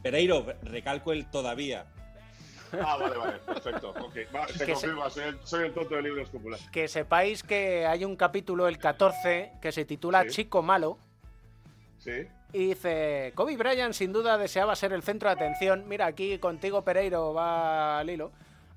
[0.02, 1.86] Pereiro, recalco el todavía.
[2.74, 3.90] Ah, vale, vale, perfecto.
[3.90, 6.58] Ok, va, se Que se- confirma, soy el, soy el tonto de Libros Cúpula.
[6.72, 10.30] Que sepáis que hay un capítulo, el 14, que se titula Sí.
[10.30, 10.98] Chico Malo.
[12.00, 12.28] Sí.
[12.54, 15.88] Y dice, Kobe Bryant sin duda deseaba ser el centro de atención.
[15.88, 18.32] Mira, aquí contigo Pereiro va al hilo.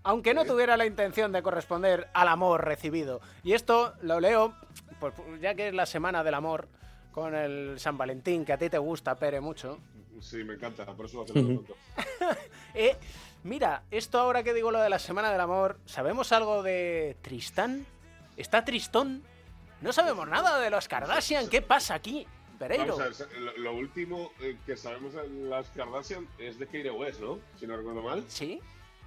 [0.04, 3.20] Aunque no tuviera la intención de corresponder al amor recibido.
[3.42, 4.54] Y esto lo leo,
[5.00, 6.68] pues ya que es la semana del amor,
[7.10, 9.78] con el San Valentín, que a ti te gusta, Pere, mucho.
[10.20, 11.62] Sí, me encanta, por eso lo hacemos.
[12.74, 12.96] Eh,
[13.44, 17.86] mira, esto ahora que digo lo de la semana del amor, ¿sabemos algo de Tristán?
[18.36, 19.22] ¿Está Tristón?
[19.80, 21.48] No sabemos nada de los Kardashian.
[21.48, 22.26] ¿Qué pasa aquí,
[22.58, 22.96] Pereiro?
[22.96, 26.90] Vamos a ver, lo, lo último eh, que sabemos en las Kardashian es de Kanye
[26.90, 27.38] West, ¿no?
[27.60, 28.24] Si no recuerdo mal.
[28.26, 28.60] Sí.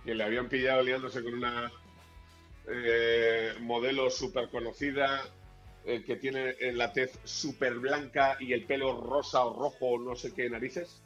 [0.05, 1.71] Que le habían pillado liándose con una
[2.69, 5.23] eh, modelo súper conocida
[5.85, 9.99] eh, que tiene eh, la tez súper blanca y el pelo rosa o rojo o
[9.99, 11.01] no sé qué narices.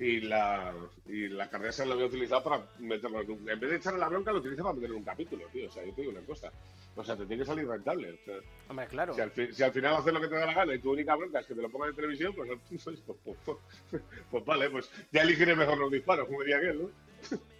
[0.00, 0.72] Y la,
[1.06, 3.50] y la Kardashian lo había utilizado para meterlo en un...
[3.50, 5.66] En vez de echarle la bronca, lo utiliza para meterlo en un capítulo, tío.
[5.68, 6.52] O sea, yo te digo una cosa.
[6.94, 8.12] O sea, te tiene que salir rentable.
[8.12, 8.34] O sea,
[8.68, 9.12] Hombre, claro.
[9.14, 10.92] si al, fi- si al final haces lo que te da la gana y tu
[10.92, 12.48] única bronca es que te lo pongan en televisión, pues,
[12.84, 13.58] pues, pues, pues,
[13.90, 16.90] pues- pues vale, pues ya elegiré mejor los disparos, como diría aquel, ¿no?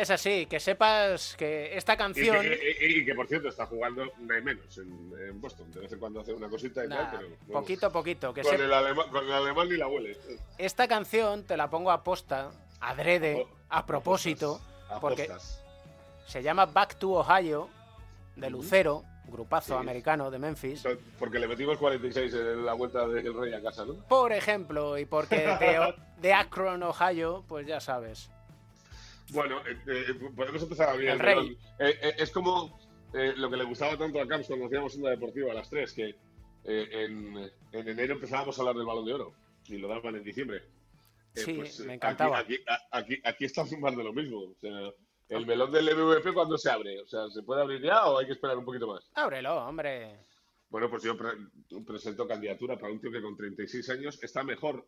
[0.00, 2.40] Es así, que sepas que esta Y canción...
[2.40, 5.70] que, y- y que, por cierto está jugando hay menos en, en Boston.
[5.72, 7.60] De vez en cuando hace una cosita y Nah, tal, pero.
[7.60, 10.16] poquito a poquito, que con, el alemán, con el alemán ni la huele.
[10.56, 15.62] Esta canción te la pongo a posta, adrede, Oh, a propósito, A porque postas.
[16.26, 17.68] se llama Back to Ohio,
[18.36, 19.80] de Lucero, grupazo Sí.
[19.80, 20.82] americano de Memphis.
[21.18, 23.96] Porque le metimos 46 en la vuelta del rey a casa, ¿no?
[24.08, 28.30] Por ejemplo, y porque de, de Akron, Ohio, pues ya sabes.
[29.32, 31.12] Bueno, eh, eh, podemos empezar bien.
[31.12, 31.58] El rey.
[31.78, 32.78] Eh, eh, es como
[33.14, 35.92] eh, lo que le gustaba tanto a Camps cuando hacíamos una deportiva a las 3,
[35.92, 36.08] que
[36.64, 37.36] eh, en,
[37.72, 39.34] en enero empezábamos a hablar del balón de oro
[39.66, 40.58] y lo daban en diciembre.
[41.34, 42.38] Eh, Sí, pues, eh, me encantaba.
[42.40, 44.38] Aquí, aquí, aquí, aquí estamos más de lo mismo.
[44.40, 44.90] O sea,
[45.28, 47.00] el melón del MVP cuando se abre.
[47.00, 49.08] O sea, ¿se puede abrir ya o hay que esperar un poquito más?
[49.14, 50.18] Ábrelo, hombre.
[50.70, 51.36] Bueno, pues yo pre-
[51.86, 54.84] presento candidatura para un tío que con 36 años está mejor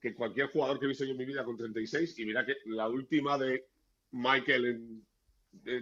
[0.00, 2.18] que cualquier jugador que he visto yo en mi vida con 36.
[2.18, 3.66] Y mira que la última de
[4.12, 5.06] Michael en,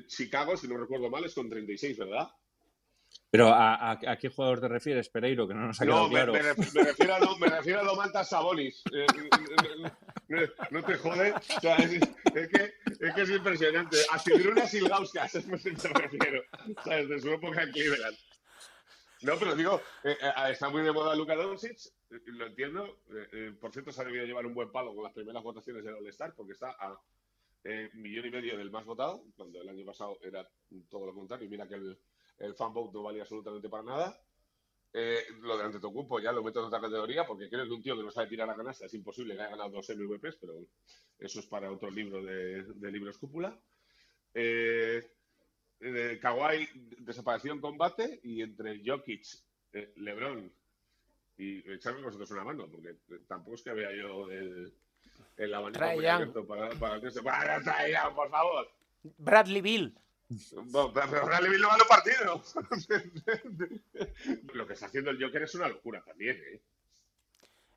[0.06, 2.28] Chicago, si no recuerdo mal, es con 36, ¿verdad?
[3.30, 5.46] Pero ¿a, a, a qué jugador te refieres, Pereiro?
[5.48, 6.32] Que no nos ha quedado No, me, claro.
[6.32, 8.82] me ref- me refiero a, Do- me refiero a Domantas Sabonis.
[8.92, 9.90] Eh, eh,
[10.30, 11.32] eh, no te jode.
[11.32, 13.96] O sea, es, es que, es que es impresionante.
[14.12, 16.42] A Sidruna Silgauskas, es lo que me refiero.
[16.84, 17.08] ¿Sabes?
[17.08, 18.16] De su época en Cleveland.
[19.24, 21.78] No, pero digo, eh, eh, está muy de moda Luka Doncic,
[22.10, 22.98] eh, lo entiendo.
[23.58, 26.34] Por cierto, se ha debido llevar un buen palo con las primeras votaciones del All-Star,
[26.34, 27.00] porque está a
[27.94, 30.46] millón y medio del más votado, cuando el año pasado era
[30.90, 31.46] todo lo contrario.
[31.46, 31.98] Y mira que el,
[32.38, 34.20] el fan vote no valía absolutamente para nada.
[35.40, 38.02] Lo de Antetokounmpo ya lo meto en otra categoría, porque creo que un tío que
[38.02, 40.66] no sabe tirar a canasta es imposible que haya ganado dos MVPs, pero
[41.18, 43.58] eso es para otro libro de, libros cúpula.
[45.84, 46.68] Eh, Kawhi
[46.98, 49.24] desapareció en combate y entre Jokic,
[49.72, 50.52] eh, LeBron
[51.36, 54.72] y echarme vosotros una mano, porque tampoco es que vea yo el,
[55.36, 57.22] el abanico muy abierto para, para que se...
[57.22, 58.70] ¡Para, trae por favor!
[59.18, 59.94] Bradley Bill.
[60.52, 62.42] Bueno, pero Bradley Bill no gana partido.
[64.54, 66.62] Lo que está haciendo el Joker es una locura también, ¿eh?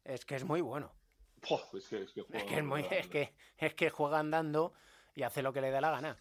[0.06, 0.94] Es que es muy bueno.
[1.42, 4.20] Poh, es que, es que, Es juega- que, es, muy, es, que, es que juega
[4.20, 4.74] andando
[5.16, 6.18] y hace lo que le da la gana.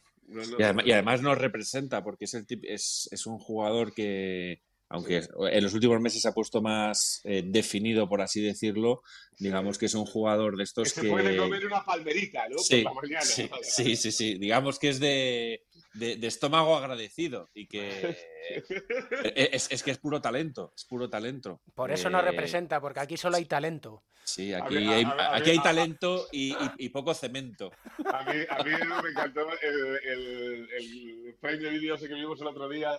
[0.58, 4.62] Y además, y además nos representa porque es, el tip- es, es un jugador que,
[4.88, 9.02] aunque en los últimos meses se ha puesto más eh, definido, por así decirlo,
[9.38, 11.06] digamos que es un jugador de estos que que...
[11.06, 12.58] se puede comer una palmerita, ¿no?
[12.58, 13.22] Sí, por la mañana.
[13.22, 14.38] sí, sí, sí, sí.
[14.38, 15.64] Digamos que es de,
[15.94, 18.16] de- de estómago agradecido y que
[18.50, 21.60] e, es, es que es puro talento, es puro talento.
[21.74, 24.04] Por eso nos Eh, representa, porque aquí solo hay talento.
[24.24, 26.88] Sí, A aquí hay, a ver, a aquí ver, hay a- talento y, y- y
[26.90, 27.70] poco cemento.
[28.12, 28.70] A mí, a mí
[29.02, 32.98] me encantó el, el, el frame de vídeo ese que vimos el otro día,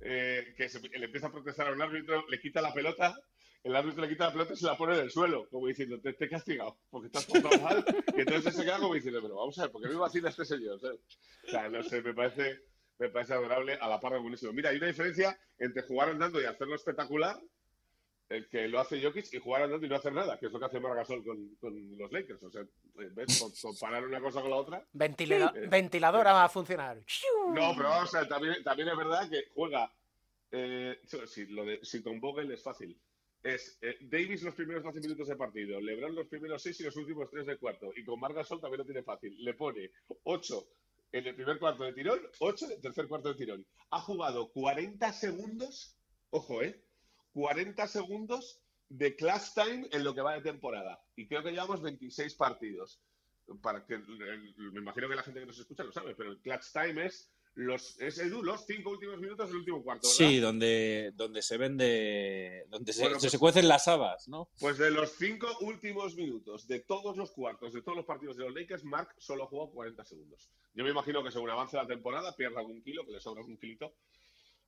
[0.00, 3.14] eh, que se- le empieza a protestar a un árbitro, le quita la pelota,
[3.62, 6.00] el árbitro le quita la pelota y se la pone en el suelo, como diciendo,
[6.00, 7.84] te, te he castigado, porque has portado mal,
[8.16, 10.44] y entonces se queda como diciendo, pero vamos a ver, ¿por qué me vacila este
[10.44, 10.80] señor?
[10.80, 11.00] ¿sabes?
[11.46, 12.60] O sea, no sé, me parece,
[12.98, 14.52] me parece adorable, a la par de buenísimo.
[14.52, 17.36] Mira, hay una diferencia entre jugar andando y hacerlo espectacular,
[18.30, 20.58] el que lo hace Jokic y jugar andando y no hacer nada, que es lo
[20.58, 22.42] que hace Margasol con, con los Lakers.
[22.44, 22.62] O sea,
[22.94, 23.38] ¿ves?
[23.40, 24.86] Com- Comparar una cosa con la otra.
[24.92, 27.04] Ventilera- Eh, ventiladora va a funcionar.
[27.52, 29.92] No, pero vamos a ver, también, también es verdad que juega.
[30.52, 32.98] Eh, si, lo de, si con Vogel es fácil.
[33.42, 36.96] Es eh, Davis los primeros 12 minutos de partido, LeBron los primeros 6 y los
[36.96, 37.90] últimos 3 de cuarto.
[37.96, 39.34] Y con Margasol también lo tiene fácil.
[39.42, 39.90] Le pone
[40.24, 40.68] 8
[41.12, 43.66] en el primer cuarto de tirón, 8 en el tercer cuarto de tirón.
[43.90, 45.96] Ha jugado 40 segundos,
[46.30, 46.80] ojo, ¿eh?
[47.34, 51.02] 40 segundos de class time en lo que va de temporada.
[51.16, 53.00] Y creo que llevamos 26 partidos.
[53.62, 56.38] Para que, el- me imagino que la gente que nos escucha lo sabe, pero el
[56.40, 60.30] clutch time es los, es Edu, los cinco últimos minutos del último cuarto, ¿verdad?
[60.30, 64.48] Sí, donde, donde se vende, donde se, Bueno, se- pues- se cuecen las habas, ¿no?
[64.60, 68.44] Pues de los cinco últimos minutos de todos los cuartos, de todos los partidos de
[68.44, 70.48] los Lakers, Mark solo jugó 40 segundos.
[70.74, 73.56] Yo me imagino que según avance la temporada, pierda algún kilo, que le sobra un
[73.58, 73.94] kilito,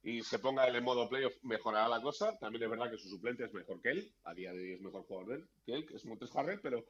[0.02, 2.36] y se ponga él en modo playoff, mejorará la cosa.
[2.38, 4.80] También es verdad que su suplente es mejor que él, a día de hoy es
[4.80, 6.84] mejor jugador de él, que él, que es Montes Harrell, pero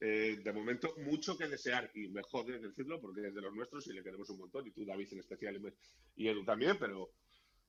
[0.00, 3.86] eh, de momento mucho que desear, y mejor de decirlo porque es de los nuestros
[3.88, 5.74] y le queremos un montón, y tú, David, en especial,
[6.14, 7.10] y Edu también, pero,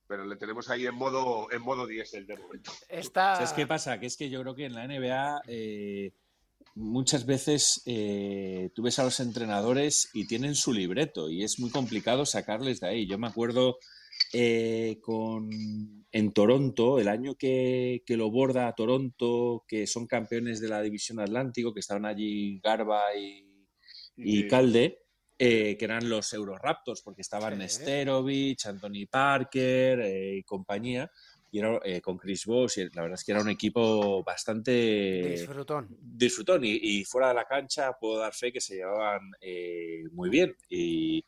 [0.08, 2.72] pero le tenemos ahí en modo, en modo diésel de momento.
[2.88, 3.36] Está...
[3.36, 4.00] ¿Sabes qué pasa?
[4.00, 6.14] Que es que yo creo que en la NBA eh,
[6.76, 11.72] muchas veces eh, tú ves a los entrenadores y tienen su libreto y es muy
[11.72, 13.08] complicado sacarles de ahí.
[13.08, 13.80] Yo me acuerdo
[14.34, 15.50] eh, con,
[16.12, 20.82] en Toronto, el año que, que lo borda a Toronto, que son campeones de la
[20.82, 23.46] División Atlántico, que estaban allí Garba y,
[24.18, 24.48] y Sí.
[24.48, 25.00] Calde,
[25.38, 27.60] eh, que eran los Euroraptors, porque estaban Sí.
[27.60, 31.10] Nesterovich, Anthony Parker eh, y compañía,
[31.52, 34.72] y era, eh, con Chris Bosh, y la verdad es que era un equipo bastante
[35.32, 35.88] Disfrutón.
[36.02, 40.30] disfrutón y, y fuera de la cancha puedo dar fe que se llevaban eh, muy
[40.30, 41.24] bien y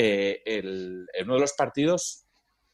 [0.00, 2.24] eh, el- en uno de los partidos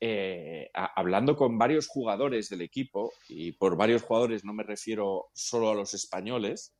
[0.00, 5.26] eh, a- hablando con varios jugadores del equipo y por varios jugadores no me refiero
[5.32, 6.74] solo a los españoles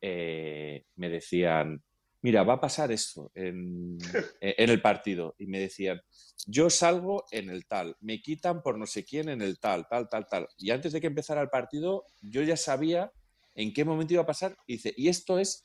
[0.00, 1.84] eh, me decían
[2.22, 3.98] mira va a pasar esto en,
[4.40, 6.00] en el partido y me decían
[6.46, 10.08] yo salgo en el tal, me quitan por no sé quién en el tal, tal,
[10.10, 10.48] tal, tal.
[10.58, 13.12] Y antes de que empezara el partido, yo ya sabía
[13.54, 14.54] en qué momento iba a pasar.
[14.66, 15.64] Y dice, y esto es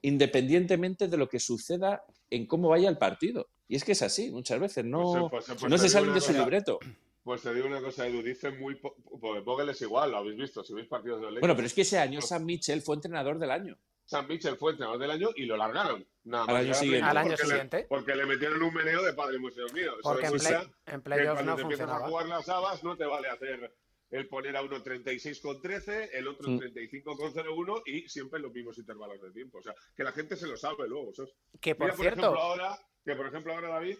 [0.00, 2.04] independientemente de lo que suceda
[2.36, 3.48] en cómo vaya el partido.
[3.68, 5.92] Y es que es así, muchas veces, no, Pues, pues, pues, no te se digo
[5.92, 6.38] salen una de su cosa.
[6.40, 6.78] libreto.
[7.24, 8.74] Pues te digo una cosa, Edu, dice muy...
[8.74, 11.40] Porque Vogel es igual, lo habéis visto, si veis partidos de Lakers.
[11.40, 13.78] Bueno, pero es que ese año Sam Mitchell fue entrenador del año.
[14.04, 16.04] Sam Mitchell fue entrenador del año y lo largaron.
[16.24, 17.06] Nada Al más año siguiente.
[17.08, 17.86] Al año porque le- siguiente.
[17.88, 19.92] porque le metieron un meneo de padre museo mío.
[19.92, 20.54] Eso Porque en, play-
[20.86, 22.08] en playoffs cuando no te empiezas a funcionaba.
[22.08, 23.74] jugar las habas no te vale hacer
[24.12, 26.58] el poner a uno 36 con 13, el otro Mm.
[26.58, 29.58] 35 con 01 y siempre los mismos intervalos de tiempo.
[29.58, 31.12] O sea, que la gente se lo sabe luego.
[31.14, 31.32] ¿sabes?
[31.60, 33.98] Que por Mira, cierto, ejemplo, ahora, que por ejemplo ahora, David,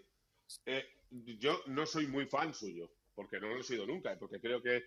[0.67, 4.63] eh, yo no soy muy fan suyo, porque no lo he sido nunca, porque creo
[4.63, 4.85] que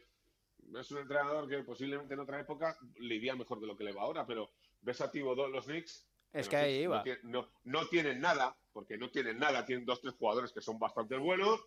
[0.80, 3.94] es un entrenador que posiblemente en otra época le iría mejor de lo que le
[3.94, 4.52] va ahora, pero
[4.82, 6.08] ves a en los Knicks.
[6.34, 6.98] Es que ahí iba.
[6.98, 10.62] No, tienen- no- no tienen nada, porque no tienen nada, tienen dos, tres jugadores que
[10.62, 11.62] son bastante buenos,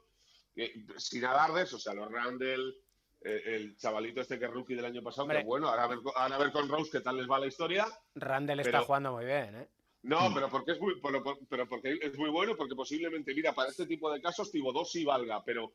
[0.55, 2.83] eh, sin alardes, o sea, los Randall, eh,
[3.21, 5.39] el chavalito este que es rookie del año pasado, Hombre.
[5.41, 7.47] que bueno, ahora a, ver, ahora a ver con Rose qué tal les va la
[7.47, 7.87] historia.
[8.15, 9.69] Randall está jugando muy bien, ¿eh?
[10.03, 13.53] No, pero porque es muy, pero, por- pero porque es muy bueno, porque posiblemente, mira,
[13.53, 15.73] para este tipo de casos, Thibodeau sí valga, pero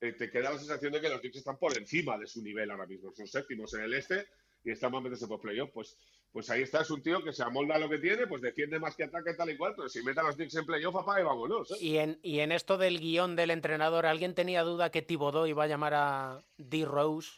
[0.00, 2.70] eh, te queda la sensación de que los Knicks están por encima de su nivel
[2.72, 3.12] ahora mismo.
[3.14, 4.26] Son séptimos en el este
[4.64, 5.70] y están más meterse por playoff.
[5.72, 5.96] Pues,
[6.34, 8.80] pues ahí está, es un tío que se amolda a lo que tiene, pues defiende
[8.80, 10.96] más que ataca y tal y cual, pero si mete a los Knicks en playoff,
[10.96, 11.70] apaga y vámonos.
[11.70, 11.76] ¿eh?
[11.80, 15.62] Y en, y en esto del guion del entrenador, ¿alguien tenía duda que Thibodeau iba
[15.62, 16.84] a llamar a D.
[16.84, 17.30] Rose?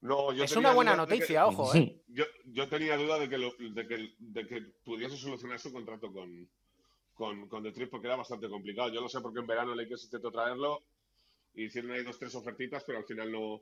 [0.00, 2.02] No, yo Es tenía una buena duda de que- noticia, ojo, ¿eh?
[2.08, 6.10] Yo, yo tenía duda de que, lo- de, que, de que pudiese solucionar su contrato
[6.10, 6.48] con,
[7.12, 8.88] con, con The Trip porque era bastante complicado.
[8.94, 10.84] Yo no sé por qué en verano Lakers intentó traerlo
[11.52, 13.60] y hicieron ahí dos, tres ofertitas, pero al final no,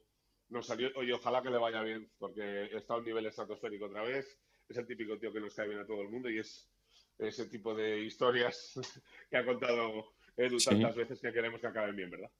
[0.54, 0.90] no salió.
[0.94, 4.38] Oye, ojalá que le vaya bien porque está a un nivel estratosférico otra vez.
[4.68, 6.70] Es el típico tío que nos cae bien a todo el mundo y es
[7.18, 8.72] ese tipo de historias
[9.30, 10.70] que ha contado Edu Sí.
[10.70, 12.30] tantas veces que queremos que acaben bien, ¿verdad?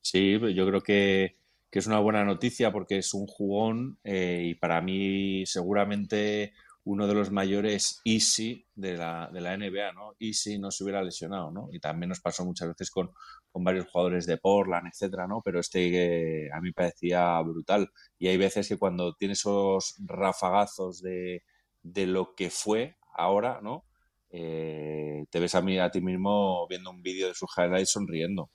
[0.00, 1.36] Sí, pues yo creo que,
[1.70, 6.52] que es una buena noticia porque es un jugón eh, y para mí seguramente
[6.86, 10.14] uno de los mayores easy de la, de la NBA, ¿no?
[10.20, 11.68] Easy no se hubiera lesionado, ¿no?
[11.72, 13.10] Y también nos pasó muchas veces con,
[13.50, 15.42] con varios jugadores de Portland, etcétera, ¿no?
[15.44, 17.90] Pero este eh, a mí parecía brutal.
[18.20, 21.42] Y hay veces que cuando tiene esos rafagazos de,
[21.82, 23.84] de lo que fue ahora, ¿no?
[24.30, 28.48] Eh, te ves a mí a ti mismo viendo un vídeo de sus highlights sonriendo.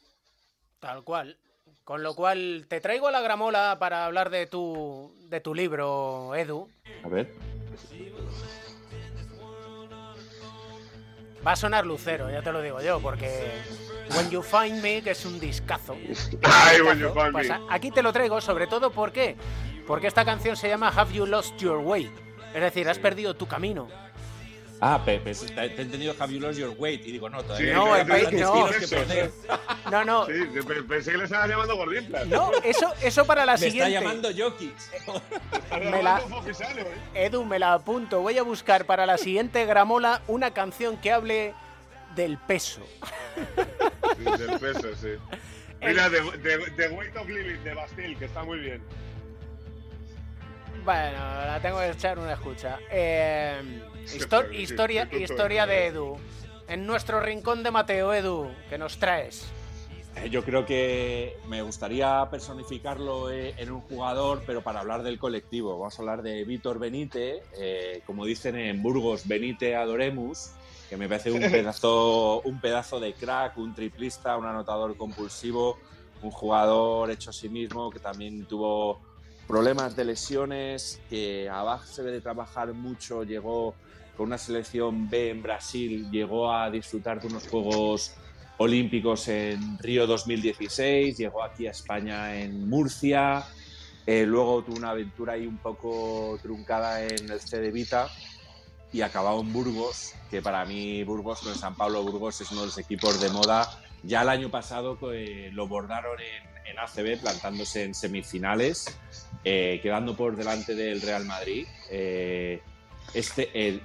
[0.80, 1.38] Tal cual.
[1.84, 6.34] Con lo cual, te traigo a la gramola para hablar de tu, de tu libro,
[6.34, 6.70] Edu.
[7.04, 7.61] A ver.
[11.46, 13.50] Va a sonar lucero, ya te lo digo yo, porque
[14.16, 15.96] When You Find Me, que es un discazo.
[16.44, 17.56] Ay, When You Find Pues Me.
[17.56, 19.36] a- aquí te lo traigo, sobre todo ¿por qué?
[19.88, 22.12] Porque esta canción se llama Have You Lost Your Way.
[22.54, 23.88] Es decir, has perdido tu camino.
[24.84, 27.94] Ah, Pepe, te, he entendido Have You Lost Your Weight y digo, no, todavía no,
[27.94, 28.66] hay 10 no.
[28.90, 29.32] perder.
[29.92, 30.26] No, no.
[30.26, 30.34] Sí,
[30.68, 32.26] pe- pensé que le estabas llamando gordinflas.
[32.26, 33.94] No, eso, eso para la Me siguiente.
[33.94, 34.74] está llamando Jokic.
[35.92, 36.22] Me la-
[37.14, 38.22] Edu, me la apunto.
[38.22, 41.54] Voy a buscar para la siguiente gramola una canción que hable
[42.16, 42.82] del peso.
[44.18, 45.10] Sí, del peso, sí.
[45.86, 48.82] Mira, The, The- The Weight of Living de Bastille, que está muy bien.
[50.84, 52.80] Bueno, la tengo que echar una escucha.
[52.90, 53.62] Eh,
[54.06, 56.18] histo- historia historia de Edu.
[56.68, 59.46] En nuestro rincón de Mateo, Edu, que nos traes?
[60.16, 65.20] Eh, Yo creo que me gustaría personificarlo eh, en un jugador, pero para hablar del
[65.20, 65.78] colectivo.
[65.78, 70.52] Vamos a hablar de Víctor Benite, eh, como dicen en Burgos, Benite Adoremus,
[70.90, 75.78] que me parece un pedazo, un pedazo de crack, un triplista, un anotador compulsivo,
[76.22, 79.02] un jugador hecho a sí mismo que también tuvo
[79.52, 83.76] problemas de lesiones, que a base de trabajar mucho llegó
[84.16, 88.14] con una selección B en Brasil, llegó a disfrutar de unos Juegos
[88.60, 93.44] Olímpicos en Río 2016, llegó aquí a España en Murcia,
[94.06, 98.08] eh, luego tuvo una aventura ahí un poco truncada en el C de Vita
[98.94, 102.68] y acabado en Burgos, que para mí Burgos, con San Pablo Burgos, es uno de
[102.68, 103.68] los equipos de moda.
[104.04, 108.98] Ya el año pasado eh, lo bordaron en, en ACB, plantándose en semifinales,
[109.44, 111.68] eh, quedando por delante del Real Madrid.
[111.90, 112.62] Eh,
[113.14, 113.82] este,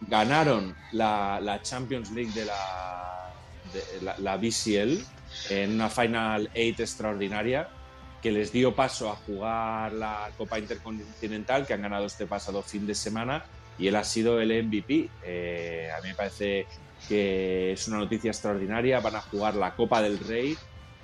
[0.00, 3.32] ganaron la, la Champions League de la,
[3.72, 4.98] de la, la BCL
[5.50, 7.68] en una Final Eight extraordinaria
[8.22, 12.86] que les dio paso a jugar la Copa Intercontinental que han ganado este pasado fin
[12.86, 13.44] de semana
[13.78, 15.08] y él ha sido el MVP.
[15.24, 16.66] Eh, a mí me parece
[17.08, 19.00] que es una noticia extraordinaria.
[19.00, 20.56] Van a jugar la Copa del Rey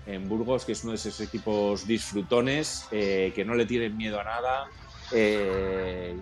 [0.09, 4.18] en Burgos, que es uno de esos equipos disfrutones eh, que no le tienen miedo
[4.18, 4.70] a nada.
[5.12, 6.18] Eh,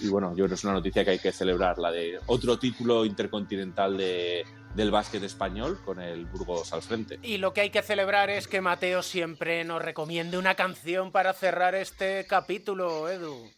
[0.00, 2.58] y bueno, yo creo que es una noticia que hay que celebrar, la de otro
[2.58, 7.18] título intercontinental de, del básquet español con el Burgos al frente.
[7.22, 11.34] Y lo que hay que celebrar es que Mateo siempre nos recomiende una canción para
[11.34, 13.50] cerrar este capítulo, Edu.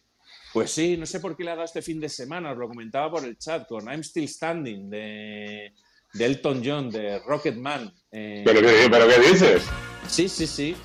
[0.51, 2.67] Pues sí, no sé por qué le ha dado este fin de semana, os lo
[2.67, 5.73] comentaba por el chat, con I'm Still Standing de,
[6.13, 7.93] de Elton John, de Rocketman.
[8.11, 9.63] Eh, ¿Pero qué- pero qué dices?
[10.07, 10.75] Sí, sí, sí.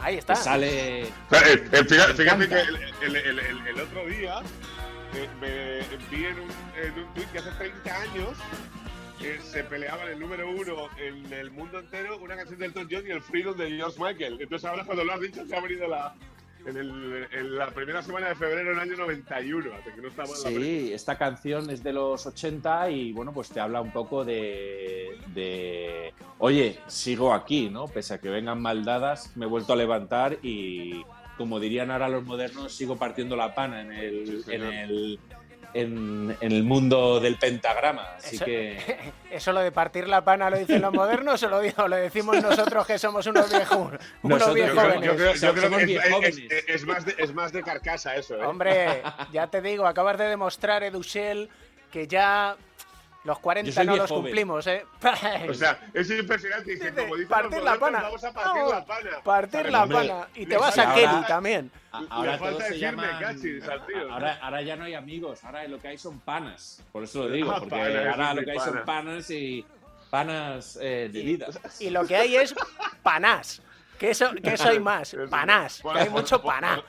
[0.00, 0.34] Ahí está.
[0.34, 1.06] Que sale.
[1.30, 2.60] Fíjate, que encanta.
[2.60, 4.40] el, el- el- el- el otro día
[5.14, 6.50] eh, me vi en un,
[6.82, 8.30] en un tuit que hace 30 años
[9.22, 13.04] eh, se peleaban el número uno en el mundo entero una canción de Elton John
[13.06, 14.38] y el Freedom de George Michael.
[14.40, 16.14] Entonces ahora cuando lo has dicho se ha venido la,
[16.66, 20.28] en, el- en la primera semana de febrero del año 91, hasta que no estaba
[20.28, 20.60] en la.
[20.60, 25.18] Sí, esta canción es de los 80 y bueno, pues te habla un poco de,
[25.34, 27.86] de, oye, sigo aquí, ¿no?
[27.88, 31.02] Pese a que vengan maldadas, me he vuelto a levantar y
[31.36, 34.72] como dirían ahora los modernos, sigo partiendo la pana en el, en señor.
[34.74, 35.18] el,
[35.74, 38.14] en, en el mundo del pentagrama.
[38.16, 41.60] Así Eso- que ¿Eso lo de partir la pana lo dicen los modernos o lo,
[41.60, 43.78] digo- lo decimos nosotros que somos unos viejos,
[44.22, 45.04] unos Nosotros- viejos jóvenes?
[45.06, 46.38] yo creo- yo creo Somos que bien es, es- jóvenes.
[46.38, 48.44] es- es más de, es más de carcasa eso, ¿eh?
[48.46, 49.02] Hombre,
[49.32, 51.48] ya te digo, acabas de demostrar, Edushel,
[51.90, 52.56] que ya
[53.24, 54.22] los 40 Yo soy no los joven.
[54.22, 54.86] cumplimos, ¿eh?
[55.48, 56.72] O sea, es impresionante.
[56.72, 58.02] Dice, como dicen Partir los la pana.
[58.02, 59.10] Vamos a partir Vamos, la pana.
[59.24, 60.28] Partir la Hombre, pana.
[60.34, 61.70] Y te vas a Kelly también.
[61.90, 63.20] ahora falta decirme llaman...
[63.20, 64.12] cachis al tío.
[64.12, 66.82] Ahora, ahora ya no hay amigos, ahora lo que hay son panas.
[66.92, 69.30] Por eso lo digo, Ah, porque ahora lo que hay son panas.
[69.30, 69.64] y
[70.10, 71.46] panas eh, de vida.
[71.80, 72.54] Y lo que hay es
[73.02, 73.62] panás.
[73.98, 75.16] Que eso, que eso hay más.
[75.30, 75.80] Panás.
[75.82, 76.82] Que hay mucho paná.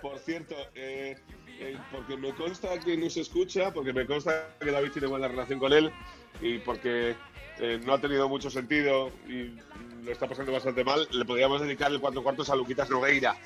[0.00, 1.18] Por, cierto, eh,
[1.60, 5.58] eh, porque me consta que nos escucha, porque me consta que David tiene buena relación
[5.58, 5.92] con él
[6.40, 7.14] y porque
[7.58, 9.54] eh, no ha tenido mucho sentido y
[10.02, 13.36] lo está pasando bastante mal, le podríamos dedicar el cuatro cuartos a Luquitas Nogueira.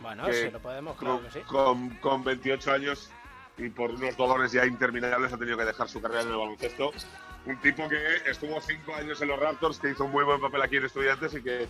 [0.00, 1.40] Bueno, sí, lo podemos, claro con, que sí.
[1.40, 3.10] Con, con 28 años
[3.58, 6.92] y por unos dolores ya interminables ha tenido que dejar su carrera en el baloncesto.
[7.46, 7.98] Un tipo que
[8.30, 11.34] estuvo cinco años en los Raptors, que hizo un muy buen papel aquí en Estudiantes
[11.34, 11.66] y que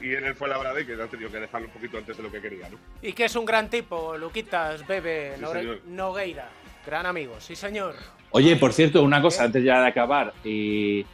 [0.00, 2.16] y en él fue la verdad y que ha tenido que dejarlo un poquito antes
[2.16, 2.78] de lo que quería, ¿no?
[3.02, 5.80] Y que es un gran tipo, Luquitas Bebe Sí.
[5.86, 6.48] Nogueira.
[6.86, 7.94] Gran amigo, sí señor.
[8.30, 10.34] Oye, por cierto, una cosa antes ya de acabar.
[10.44, 11.06] Y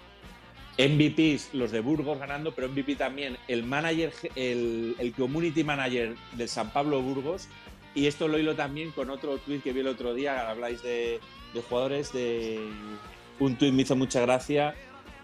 [0.78, 6.48] MVPs, los de Burgos ganando, pero MVP también el manager, el, el community manager del
[6.48, 7.48] San Pablo Burgos.
[7.94, 11.20] Y esto lo hilo también con otro tuit que vi el otro día, habláis de,
[11.54, 12.60] de jugadores, de
[13.38, 14.74] un tuit me hizo mucha gracia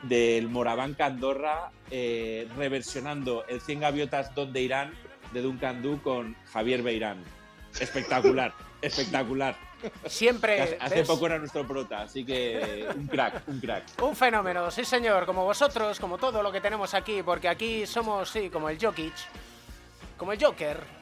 [0.02, 4.92] del Moraván Andorra eh, reversionando el 100 gaviotas donde Irán
[5.32, 7.22] de Duncan Du con Javier Beirán.
[7.78, 9.56] Espectacular, espectacular.
[10.06, 14.02] Siempre, Hace, hace poco era nuestro prota, así que un crack, un crack.
[14.02, 18.30] Un fenómeno, sí señor, como vosotros, como todo lo que tenemos aquí, porque aquí somos,
[18.30, 19.12] sí, como el Jokic,
[20.16, 20.95] como el Joker.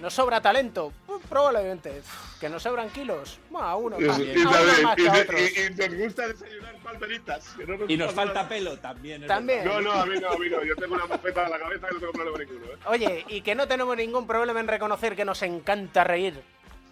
[0.00, 0.92] ¿Nos sobra talento?
[1.06, 2.02] Pues, probablemente.
[2.40, 3.40] ¿Que nos sobran kilos?
[3.50, 5.40] Bueno, a uno Y, más, y a uno también- más que y- a otros.
[5.40, 7.48] y- y nos gusta desayunar palmeritas.
[7.56, 8.48] que no Y nos pasa falta nada.
[8.48, 9.26] pelo también.
[9.26, 9.64] También.
[9.64, 10.64] No, no, a mí no, a mí no.
[10.64, 12.66] Yo tengo una mofeta en la cabeza y no tengo problema ninguno.
[12.72, 12.76] ¿eh?
[12.86, 16.40] Oye, y que no tenemos ningún problema en reconocer que nos encanta reír.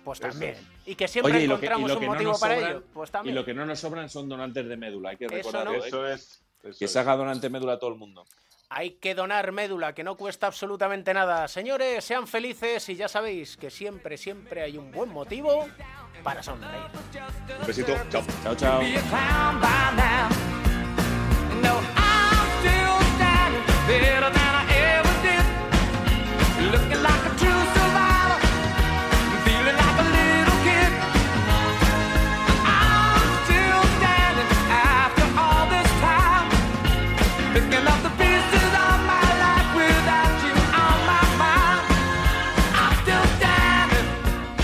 [0.04, 0.54] Pues Eso también.
[0.54, 0.60] es.
[0.86, 2.70] Y que siempre Oye, y lo que, y encontramos lo un no motivo para sobran,
[2.72, 2.84] ello.
[2.92, 3.34] Pues y también.
[3.36, 5.72] lo que no nos sobran son donantes de médula, hay que Eso recordarlo.
[5.72, 5.84] no.
[5.84, 5.88] ¿eh?
[5.88, 6.42] Eso es.
[6.62, 6.92] eso que es.
[6.92, 8.24] se haga donante de médula a todo el mundo.
[8.68, 11.46] Hay que donar médula, que no cuesta absolutamente nada.
[11.48, 15.68] Señores, sean felices y ya sabéis que siempre, siempre hay un buen motivo
[16.22, 16.82] para sonreír.
[17.60, 17.94] Un besito.
[18.10, 18.24] Chao.
[18.42, 18.82] Chao, chao.
[23.88, 24.35] be